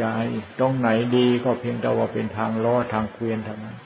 [0.00, 0.26] ยาย
[0.58, 3.76] ตรงไหนดีก็เพียงแต่ว่าเป็นทางล้อทางเกวียนเท่านั้น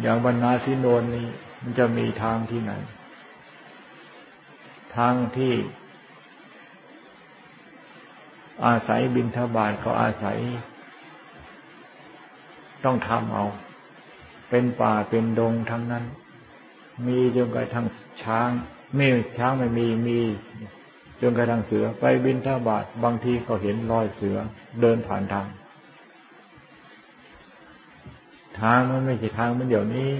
[0.00, 1.28] อย่างบรรณาสิโนนนี้
[1.62, 2.72] มันจะมีทางที่ไหน
[4.96, 5.52] ทางที่
[8.66, 10.38] อาศัยบินทบาทก็อาศัย
[12.84, 13.44] ต้องทำเอา
[14.50, 16.04] เป็นป่าเป็นดงทั้งนั้น
[17.06, 17.86] มีจนกระทั่ง
[18.22, 18.50] ช้าง
[18.96, 19.06] ไม่
[19.38, 20.18] ช้างไม่มีมี
[21.20, 24.36] จนกระทั่งเสือไปบินทบาทบางทีก็เห็นรอยเสือ
[24.80, 25.46] เดินผ่านทาง
[28.60, 30.12] ทางมันไม่ใช่ทางมันเดี๋ยวนี้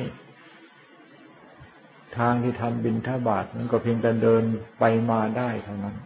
[2.19, 4.43] ทางที่ทำบินทบาทมันก็เพียงแต่เดิน
[4.79, 5.97] ไปมาได้เท่านั้น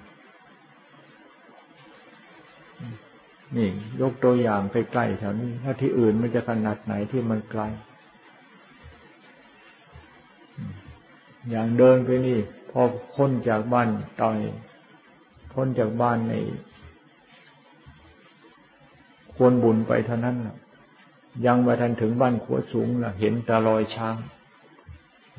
[3.57, 3.69] นี่
[4.01, 7.63] ยกตัวอย่างใกล้ๆแถวนี้ ถ้าที่อื่นมันจะขนาดไหนที่มันไกล
[11.51, 12.39] อย่างเดินไปนี่
[12.71, 12.81] พอ
[13.15, 13.89] พ้นจากบ้าน
[14.21, 14.39] ตอย
[15.53, 16.35] พ้นจากบ้านใน
[19.35, 20.37] ควรบุญไปเท่านั้น
[21.47, 24.17] ยังมาทันถึงบ้านขัวสูงล่ะเห็นแต่รอยช้าง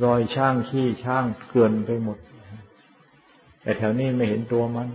[0.06, 2.18] รอยช้างขี้ช้างเกลื่อนไปหมด
[3.62, 4.88] แต่แถวนี้ไม่เห็นตัวมัน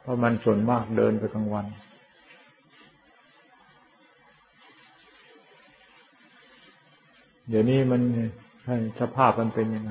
[0.00, 1.66] เพราะมันส่วนมากเดินไปกลางวัน
[7.48, 8.00] เดี๋ยวนี้มัน
[9.00, 9.90] สภาพมันเป็นยังไง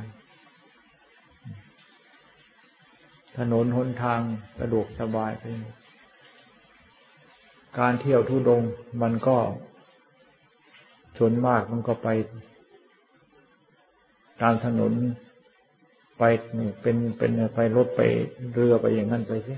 [3.38, 4.20] ถนนหนทาง
[4.60, 5.43] สะดวกสบายไป
[7.80, 8.62] การเที่ยวทุดง
[9.01, 9.38] มันก็
[11.18, 12.10] ส่วนมากมันก็ไป
[14.41, 14.93] ตามถนน
[16.20, 16.24] ไป
[16.82, 18.01] เป็นเป็นไปรถไป
[18.53, 19.56] เรือไปอย่างนั้นไปสิ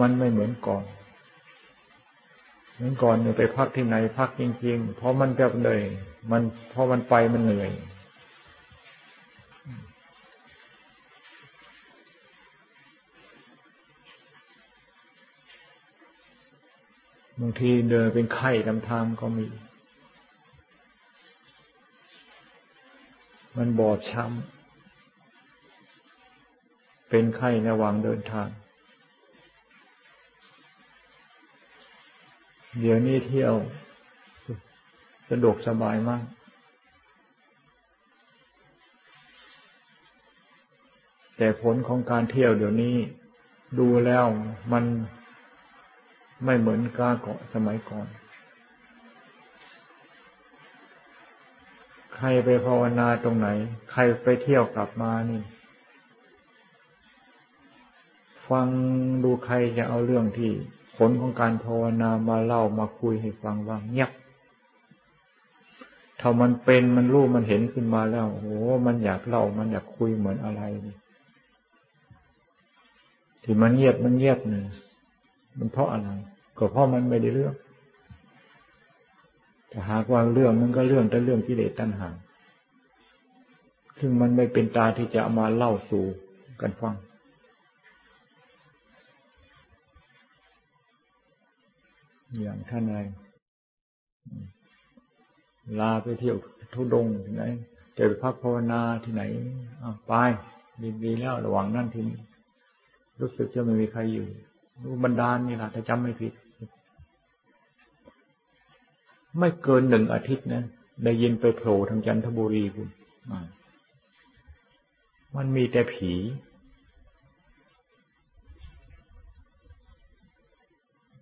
[0.00, 0.84] มันไม่เหมือนก่อน
[2.82, 5.82] เมื่อก่อนเนี่ยไปพักที่ไหนพักจริงๆ เพราะมันแบบเหนื่อย
[6.30, 7.70] มันเพราะมันไปมันเหนื่อย
[17.40, 19.46] บางทีเดินเป็นไข้ลำทางก็มี
[23.56, 28.48] มันบอดช้ำ เป็นไข้ระหว่างเดินทาง
[32.78, 33.54] เดี๋ยวนี้เที่ยว
[35.30, 36.24] สะดวกสบายมาก
[41.36, 42.96] แต่ผลของการเที่ยวเดี๋ยวนี้
[43.78, 44.24] ดูแล้ว
[44.72, 44.84] มัน
[46.44, 48.06] ไม่เหมือนกาเกาะสมัยก่อน
[52.16, 53.48] ใครไปภาวนาตรงไหน
[53.92, 55.42] ใครไปเที่ยวกลับมานี่
[58.48, 58.68] ฟัง
[59.24, 60.52] ดูใครจะเอาเรื่องที่
[61.08, 64.10] ลของการภาวนามาเล่ามาคุยให้ฟังว่าเงียบ
[66.20, 70.96] ถ้ามันเป็นมันรู้มันเห็นขึ้นมาแล้วโอ้มันอยากเล่ามันอยากคุยเหมือนอะไรนี่
[73.42, 74.64] ที่มันเงียบมันเงียบหนึ่ง
[75.58, 76.08] มันเพราะอะไร
[76.58, 77.54] ก็เพราะมันไม่ได้เรื่อง
[79.68, 82.08] แต่หากว่าเรื่องมันก็เรื่องแต่เรื่องกิเลสตัณหา
[83.98, 86.04] ซึ่งมันไม่เป็นตาที่จะเอามาเล่าสู่
[86.60, 86.94] กันฟัง
[92.38, 93.00] อย่างท่านอะไร
[95.80, 96.36] ลาไปเที่ยว
[96.74, 97.44] ทุดงที่ไหน
[97.96, 99.22] จะไปพักภาวนาที่ไหน
[100.06, 100.12] ไป
[101.04, 102.18] ดีๆแล้วระหว่างนั่นทีนี้
[103.20, 104.26] รู้สึกจะไม่มีใครอยู่
[104.82, 106.32] รู้บรรดาลนี่แหละถ้าจำไม่ผิด
[109.38, 110.64] ไม่เกินหนึ่งอาทิตย์นะ
[111.04, 112.88] ได้ยินไปโผล่ทางจันทบุรีคุณ
[115.36, 116.12] มันมีแต่ผี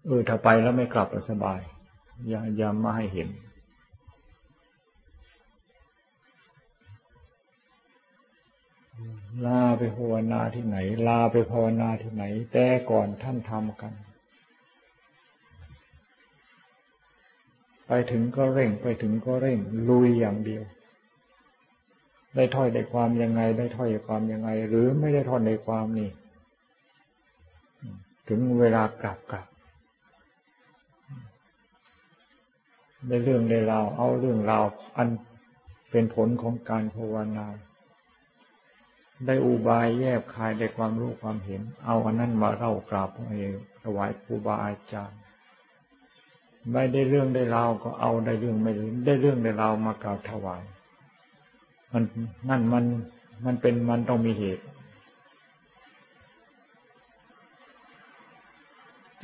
[0.08, 1.60] เออถ้าไปแล้วไม่กลับสบาย
[2.28, 3.28] อย่าอย่ามาให้เห็น
[9.46, 10.76] ลาไปภาวนาที่ไหน
[11.08, 13.92] ลาไปภาวนาที่ไหน แต่ก่อนท่านทำกัน
[17.86, 20.62] ไปถึงก็เร่ง ไปถึงก็เร่ง ลุยอย่างเดียว
[22.34, 26.10] ได้ถ้อยได้ความยังไง ได้ถ้อยได้ความยังไง หรือไม่ได้ถ้อยได้ความนี่
[28.28, 29.46] ถึงเวลากลับกลับ
[33.06, 34.64] ได้เรื่องได้ราวเอาเรื่องราว
[34.96, 35.08] อัน
[35.90, 37.46] เป็นผลของการภาวนา
[39.26, 43.38] ได้อุบายแยบคายได้ความรู้ความเห็น เอาอันนั้นมาเล่ากราบให้
[43.82, 45.20] ถวายครูบาอาจารย์
[46.72, 48.72] ไม่ได้เรื่องได้ราวก็เอาได้เรื่องไม่
[49.06, 50.62] ได้เรื่องได้ราวมากราบถวาย
[51.92, 52.02] มัน
[52.48, 52.84] นั่นมัน
[53.44, 54.64] มันเป็นมันต้องมีเหตุ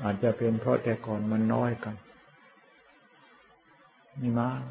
[0.02, 1.94] อาจจะเป็นเพราะแต่ก่อนมันน้อยกัน
[4.20, 4.62] นี่มาก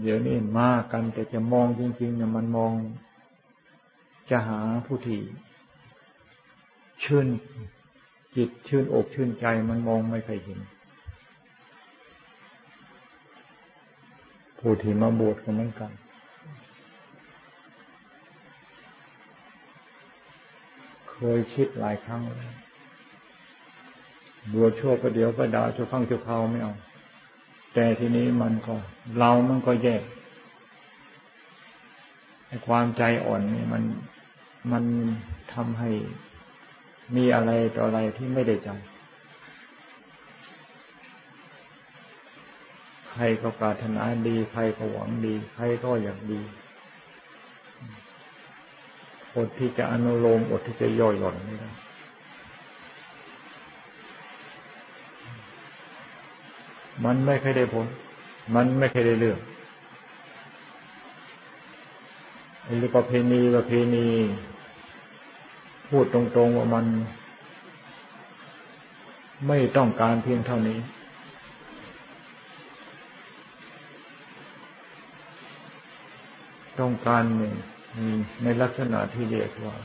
[0.00, 2.72] เดี๋ยวนี้มากัน แต่จะมองจริงๆเนี่ยมันมอง
[4.30, 5.20] จะหาผู้ที่
[7.02, 7.26] ชื่น
[8.36, 10.60] จิตชื่นอกชื่นใจมันมองไม่เคยเห็น
[14.58, 15.90] ผู้ที่มาบวชก็เหมือนกัน
[21.16, 22.22] เคยคิดหลายครั้ง
[24.52, 26.74] บวชั่วประเดี๋ยวประดาชั่วฟังชั่วคราวไม่เอา
[27.74, 28.74] แต่ทีนี้มันก็
[29.18, 30.02] เรามันก็แยก
[32.48, 33.82] ไอ้ความใจอ่อนนี่มัน
[34.72, 34.84] มัน
[35.52, 35.90] ทำให้
[37.16, 38.70] มีอะไรต่ออะไรที่ไม่ได้ใจ
[43.12, 46.40] ใครก็ปรารถนาดี ใครก็หวังดี ใครก็อยากดี
[49.36, 51.70] อดที่จะอนุโลมอดที่จะย่อหย่อนไม่ได้
[57.04, 57.86] มันไม่เคยได้ผล
[58.54, 59.38] มันไม่เคยได้เรื่อง
[62.64, 64.06] ไอ้ประเพณีประเพณี
[65.88, 66.86] พูดตรงๆว่ามัน
[69.46, 70.78] ไม่ต้องการเพียงเท่านี้
[76.80, 77.54] ต้องการหนึ่ง
[78.42, 79.76] ในลักษณะที่เรียกว่า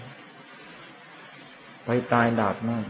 [1.86, 2.84] ไปตายดาบนั่น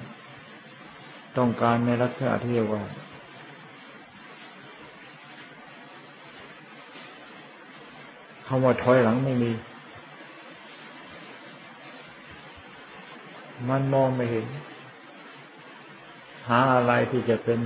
[1.38, 2.84] ต้องการในลักษณะที่เรียกว่า
[8.48, 9.52] คำว่าถอยหลังไม่มี
[13.70, 14.46] มันมองไม่เห็น
[16.48, 17.62] หาอะไรที่จะเป็น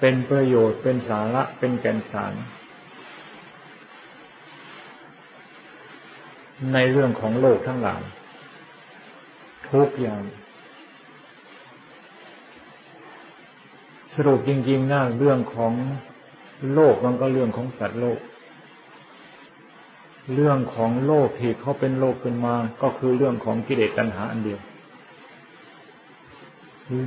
[0.00, 2.34] เป็นประโยชน์เป็นสาระเป็นแก่นสาร
[6.72, 8.02] ในเรื่องของโลกทั้งหลาย
[9.70, 10.22] ทุกอย่าง
[14.14, 15.72] สรุปจริงๆนะเรื่องของ
[16.74, 18.18] โลกมันก็เรื่องของสัตว์โลก
[20.34, 24.60] เรื่องของโลกที่เขาเป็นโลกขึ้นมา ก็คือเรื่องของกิเลสตัณหาอันเดียว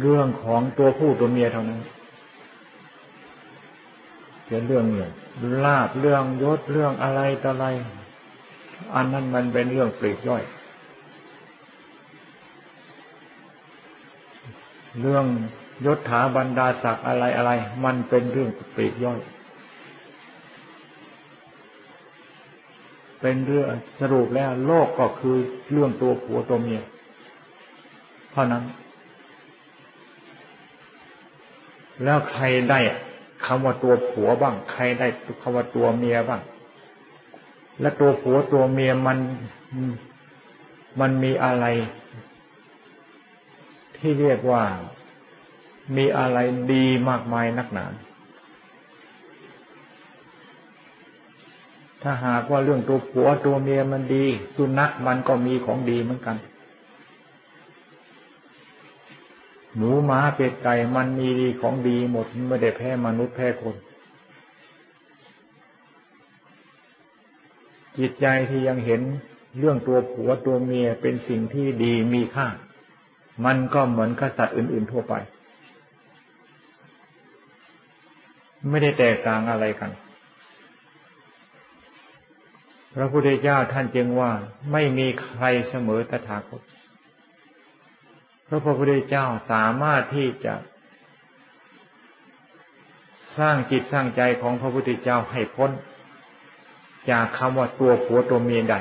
[0.02, 1.82] เรื่องของตัวผู้ตัวเมียเท่านั้น
[4.48, 5.12] เป็นเรื่องเรื่อง
[5.66, 7.66] ลาบเรื่องยศเรื่องอะไรต่ออะไร
[8.96, 10.44] อันนั้นมันเป็นเรื่องปลีกย่อย
[15.02, 15.26] เรื่อง
[15.86, 17.52] ยศถาบรรดาศักดิ์อะไรอะไร
[17.86, 19.20] มันเป็นเรื่องปลีกย่อย
[23.22, 23.66] เป็นเรื่อง
[24.00, 25.36] สรุปแล้ว โลกก็คือ
[25.72, 26.82] เรื่องตัวผัวตัวเมีย
[28.32, 28.64] เท่านั้น
[32.04, 32.80] แล้วใครได้
[33.46, 35.08] คำว่าตัวผัวบ้าง ใครได้
[35.42, 36.42] คำว่าตัวเมียบ้าง
[37.82, 39.18] และตัวผัวตัวเมียมัน
[41.00, 41.66] มันมีอะไร
[43.98, 44.64] ที่เรียกว่า
[45.96, 46.38] มีอะไร
[46.74, 47.86] ดีมากมายนักหนา
[52.02, 54.26] ถ้าหากว่าเรื่องตัวผัวตัวเมียมันดี
[54.56, 56.38] สุนัขมันก็มีของดีเหมือนกัน
[59.76, 63.76] หนูหมาเป็ดไก่มันมีดีของดีหมดไม่ได้แพ้มนุษย์แพ้คน
[67.98, 69.02] จิตใจที่ยังเห็น
[69.58, 72.48] เรื่องตัวผัวตัวเมียเป็นสิ่งที่ดีมีค่า
[73.46, 75.14] มันก็เหมือนกษัตริย์อื่น ๆทั่วไป
[78.70, 79.92] ไม่ได้แตกต่างอะไรกัน
[82.96, 84.32] พระพุทธเจ้าท่านจึงว่า
[84.72, 86.62] ไม่มีใครเสมอตถาคต
[88.48, 90.56] พระพุทธเจ้าสามารถที่จะ
[93.38, 95.72] สร้างจิตสร้างใจของพระพุทธเจ้าให้พ้น
[97.10, 98.80] จากคำว่าตัวผัวตัวเมียได้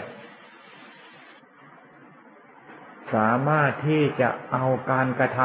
[3.15, 5.41] สามารถที่จะเอาการกระท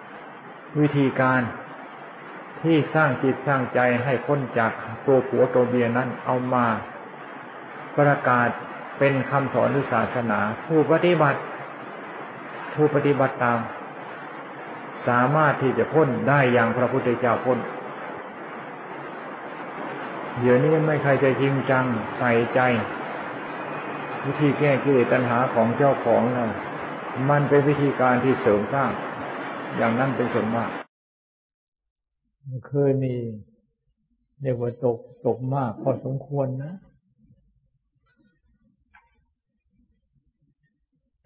[0.00, 1.40] ำวิธีการ
[2.62, 4.72] ที่สร้างจิตสร้างใจให้พ้นจาก
[5.06, 6.66] ตัวผัวตัวเมียนั้นเอามา
[7.98, 8.48] ประกาศ
[8.98, 11.40] เป็นคำสอนหรือศาสนา ผู้ปฏิบัติ
[12.74, 13.58] ผู้ปฏิบัติตาม
[15.08, 17.58] สามารถที่จะพ้นได้อย่างพระพุทธเจ้าพ้น
[20.40, 21.84] เดี๋ยวนี้ไม่ใครจะจริงจัง
[22.18, 22.60] ใส่ใจ
[24.24, 26.48] วิธีแก้กิเลสตัณหาของเจ้าของนะ
[27.30, 28.90] มันเป็นวิธีการที่เสริมสร้าง
[29.76, 30.70] อย่างนั้นเป็นส่วนมาก
[32.68, 33.14] เคยมี
[34.42, 36.72] เรียกว่าตกตกมากพอสมควรนะ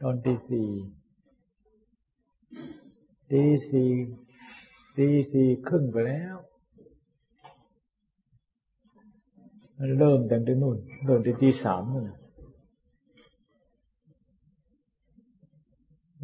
[0.00, 0.70] ตอนตีสี่
[3.30, 3.90] ตีสี่
[4.96, 6.36] ตีสี่ครึ่งไปแล้ว
[9.78, 12.06] มันเริ่มแต่งแต่นู่นเริ่มแต่ตีสามนู่น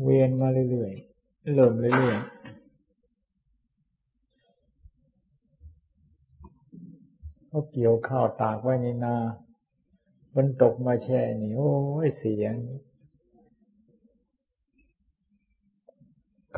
[0.02, 2.42] เวียนมาเรื่อยๆเริ่มเรื่อยๆ
[7.48, 9.16] เขาเกี่ยวข้าวตากไว้ในนา
[10.32, 11.72] ฝนตกมาแช่นี่โอ้
[12.06, 12.54] ยเสียง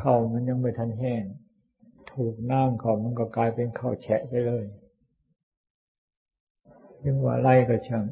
[0.01, 1.23] ข้าวมันยังไม่ทันแห้ง
[2.11, 4.65] ถูกน้ำเขามันก็กลายเป็นข้าวแฉะไปเลย
[7.05, 8.05] ยังว่าไล่ก็ช่าง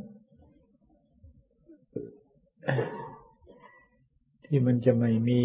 [4.46, 5.42] ที่มันจะไม่มี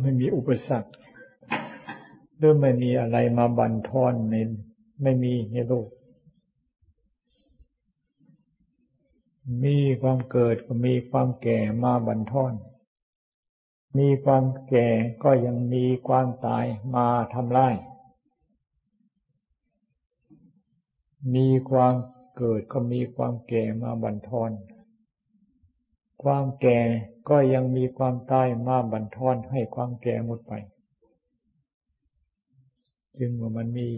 [0.00, 0.90] ไม่มีอุปสรรค
[2.36, 4.34] หรือไม่มีอะไรมาบั่นทอนใน
[5.02, 5.88] ไม่มีในโลก
[9.64, 12.52] มีความเกิดก็มีความแก่มาบั่นทอน
[13.98, 14.88] มีความแก่
[15.22, 17.74] ก็ยังมีความตายมาทำลาย
[21.34, 21.94] มีความ
[22.36, 24.50] เกิดก็มีความแก่มาบั่นทอน
[26.22, 26.80] ความแก่
[27.28, 30.52] ก็ยังมีความตายมาบั่นทอนให้ความแก่หมดไป
[33.18, 33.88] จึงว่ามันมี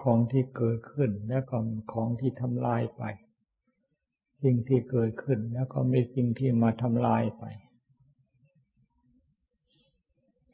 [0.00, 1.56] ของที่เกิดขึ้นและก็
[1.92, 3.02] ของที่ทำลายไป
[4.42, 7.44] สิ่งที่เกิดขึ้นแล้วก็มีสิ่งที่มาทำลายไป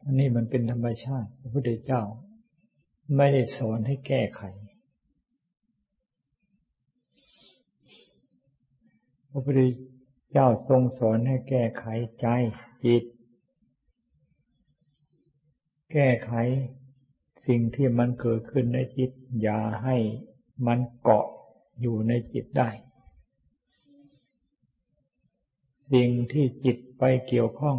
[0.05, 2.03] อันนี้มันเป็นธรรมชาติ พระพุทธเจ้า
[3.17, 4.43] ไม่ได้สอนให้แก้ไข
[9.31, 9.61] พระพุทธ
[10.31, 11.85] เจ้าทรงสอนให้แก้ไข
[12.21, 12.27] ใจ
[12.85, 13.05] จิต
[15.93, 16.33] แก้ไข
[17.47, 19.11] สิ่งที่มันเกิดขึ้นในจิต
[19.43, 19.97] อย่าให้
[20.67, 21.27] มันเกาะ
[21.81, 22.71] อยู่ในจิตได้
[25.93, 27.77] สิ่งที่จิตไปเกี่ยวข้อง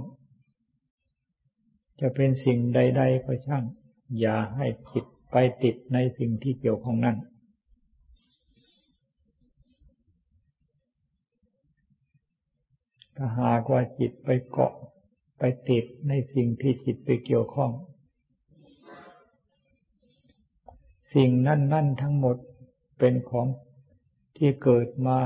[2.00, 3.64] จะเป็นสิ่งใด ๆ ก็ช่าง
[4.20, 7.18] อย่าให้จิต ไปติดในสิ่งที่เกี่ยวข้องนั้น
[13.18, 14.74] ถ้าหากว่าจิตไปเกาะ
[15.40, 17.72] ไปติดในสิ่งที่จิตไปเกี่ยวข้อง
[21.14, 22.38] สิ่งนั่นนั่นทั้งหมด
[23.00, 23.48] เป็นของ
[24.38, 25.20] ที่เกิดมา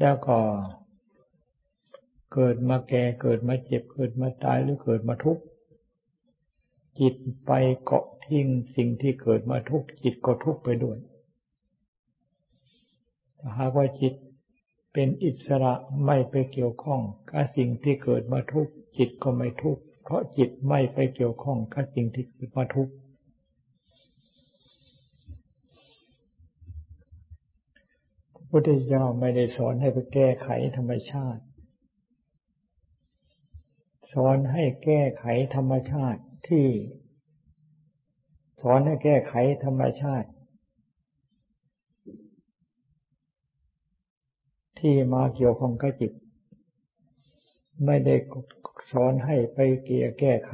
[0.00, 0.38] แล้วก็
[2.34, 5.42] เกิดมาแก่เกิดมาเจ็บเกิดมาตายหรือเกิดมาทุกข์
[7.00, 7.14] จิต
[7.46, 7.52] ไป
[7.84, 10.98] เกาะทิ้งสิ่งที่เกิดมาทุกจิตก็ทุกไปด้วย
[13.38, 14.14] ถ้าหากว่าจิต
[14.92, 15.74] เป็นอิสระ
[16.04, 18.68] ไม่ไปเกี่ยวข้องกับสิ่งที่เกิดมาทุก
[18.98, 22.88] จิตก็ไม่ทุกเพราะจิตไม่ไปเกี่ยวข้องกับสิ่งที่เกิดมาทุก
[28.34, 31.42] พระพุทธเจ้าไม่ได้สอนให้ไปแก้ไขธรรมชาติ
[34.12, 35.24] สอนให้แก้ไข
[35.54, 36.66] ธรรมชาติ ที่
[38.60, 39.34] สอนให้แก้ไข
[39.64, 40.28] ธรรมชาติ
[44.78, 46.12] ที่มาเกี่ยวข้องกับจิต
[47.86, 48.14] ไม่ได้
[48.92, 50.52] สอนให้ไปเกี่ยแก้ไข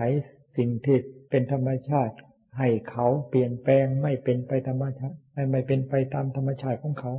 [0.57, 0.97] สิ่งที่
[1.30, 2.14] เป็นธรรมชาติ
[2.59, 5.16] ให้เขาเปลี่ยนแปลงไม่เป็นไปธรรมชาติ
[5.51, 7.12] ไม่เป็นไปตามธรรมชาติของเขา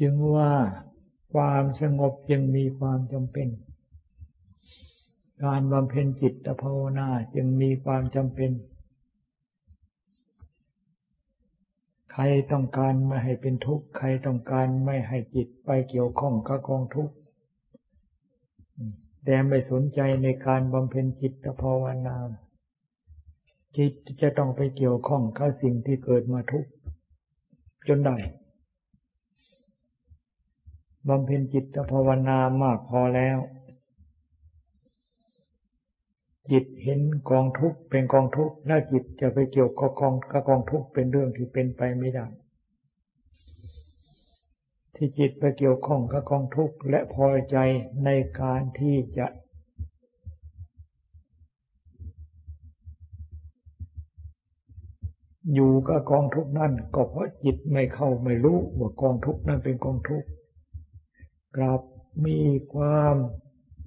[0.00, 0.52] จึงว่า
[1.34, 3.48] ความสงบจึงมีความจำเป็น
[5.44, 8.50] การบำเพ็ญจิตภาวนาจึงมีความจำเป็น
[12.12, 12.22] ใคร
[12.52, 17.14] ต้องการไม่ให้เป็นทุกข์ ใครต้องการไม่ให้จิตไปเกี่ยวข้องกับกองทุกข์
[19.24, 22.16] แต่ไม่สนใจในการบำเพ็ญจิตภาวนา
[23.76, 26.70] จิตจะต้องไปเกี่ยวข้องกับสิ่งที่เกิดมาทุกข์
[27.88, 28.16] จนได้
[31.08, 33.38] บำเพ็ญจิตภาวนามากพอแล้ว
[36.50, 42.26] จิตเห็นกองทุกข์เป็นกองทุกข์แล้วจิตจะไปเกี่ยวกับกองกับกองทุกข์เป็นเรื่องที่เป็นไปไม่ได้
[44.94, 47.56] ที่จิตไปเกี่ยวข้องกับกองทุกข์และพอใจ
[48.04, 49.26] ในการที่จะ
[55.54, 60.28] อยู่กับกองทุกข์นั่นก็เพราะจิตไม่เข้าไม่รู้ว่ากองทุกข์นั่นเป็นกองทุกข์
[61.56, 61.80] กลับ
[62.24, 62.38] มี
[62.72, 63.14] ความ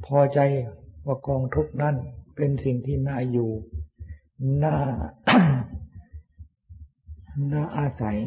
[0.06, 0.40] พอใจ
[1.06, 1.96] ว่ากองทุกข์นั่น
[2.36, 3.52] เป็นสิ่งที่น่าอยู่
[4.64, 4.76] น่า
[7.52, 8.20] น่าอาศัย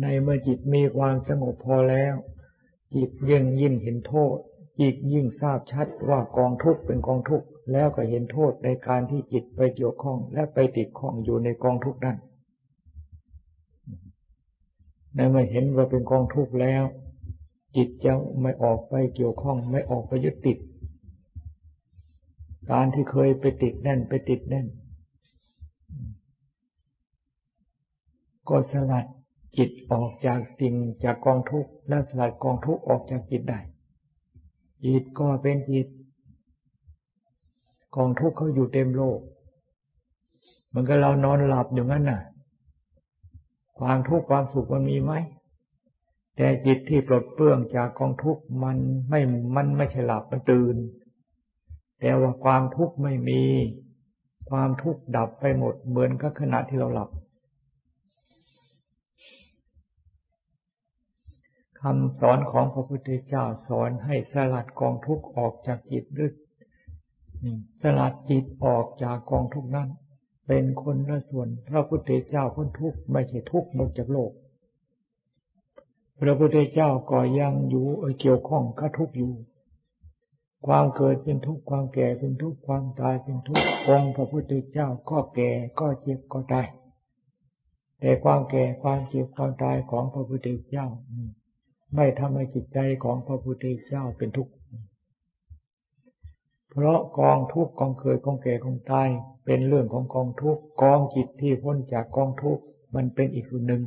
[0.00, 2.14] ในเมื่อจิตมีความสงบพอแล้ว
[2.94, 4.36] จิตยิ่งยิ่งเห็นโทษ
[4.80, 12.16] จิตยิ่งทราบชัดว่ากองทุกข์เป็นกองทุกข์ แล้วก็เห็นโทษในการที่จิตไปเกี่ยวข้อง และไปติดข้องอยู่ในกองทุกข์นั้น
[15.14, 16.84] ในเมื่อเห็นว่าเป็นกองทุกข์แล้ว
[17.76, 20.58] จิตจะไม่ออกไปเกี่ยวข้อง ไม่ออกไปยึดติด
[22.70, 24.66] การที่เคยไปติดแน่นไปติดแน่น
[28.48, 29.06] ก็สลัด
[29.56, 33.60] จิตออกจากสิ่งจากกองทุกข์และสลัดกองทุกข์ออกจากจิตได้
[34.84, 35.86] จิตก็เป็นจิต
[37.96, 39.20] กองทุกข์เขาอยู่เต็มโลก
[40.74, 42.20] มันก็เรานอนหลับอย่างนั้นน่ะ
[43.78, 45.12] ความทุกข์ความสุขมันมีไหม
[46.40, 48.78] แต่จิตที่ปลดเปลื้องจากกองทุกข์มัน
[49.08, 49.20] ไม่
[49.56, 50.76] มันไม่ใช่หลับมันตื่น
[52.00, 53.42] แต่ว่าความทุกข์ไม่มี
[54.50, 57.10] ความทุกข์ดับไปหมดเหมือนกับขณะที่เราหลับ
[61.80, 66.30] คำสอนของพระพุทธเจ้าสอนให้สลัดกองทุกข์ออกจากจิตด้วย
[67.82, 69.88] สลัดจิตออกจากกองทุกข์นั้น
[70.46, 74.32] เป็นคนละส่วน พระพุทธเจ้าพ้นทุกข์ไม่ใช่ทุกข์หมดจากโลก
[76.20, 77.86] พระพุทธเจ้าก็ยังอยู่
[78.20, 79.32] เกี่ยวข้องกับทุกอยู่
[80.66, 85.50] ความเกิดเป็นทุกข์ความแก่เป็นทุกข์ความตายเป็นทุกข์องค์พระพุทธเจ้าก็แก่
[85.80, 86.66] ก็เจ็บก็ตาย
[88.00, 90.86] แต่ความแก่ความเจ็บความตายของพระพุทธเจ้า
[91.94, 94.52] ไม่ทำให้จิตใจของพระพุทธเจ้าเป็นทุกข์
[96.70, 99.08] เพราะกองทุกข์กองเกิดกองแก่กองตาย
[99.44, 102.62] เป็นเรื่องของกองทุกข์กองจิตที่พ้นจากกองทุกข์
[102.94, 103.82] มันเป็นอีกส่วนหนึ่ง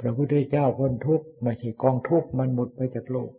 [0.00, 3.30] พระพุทธเจ้าพ้นทุกข์ไม่ใช่กองทุกข์มันหมดไปจากโลก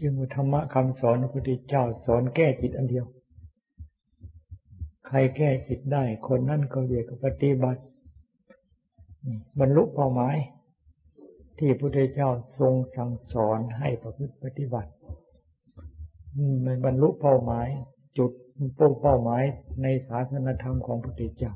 [0.00, 3.06] จึงธรรมะคำสอนพระพุทธเจ้าสอนแก้จิตอันเดียว
[5.06, 7.82] ใครแก้จิตได้ คนนั่นก็เรียกปฏิบัติ
[9.60, 10.36] บรรลุเป้าหมาย
[11.58, 14.90] ที่พระพุทธเจ้าทรงสั่งสอนให้ประพฤติปฏิบัติ
[16.64, 17.68] มันบรรลุเป้าหมาย
[18.18, 18.32] จุด
[19.00, 19.44] เป้าหมาย
[19.82, 21.52] ในศาสนธรรมของพระพุทธเจ้า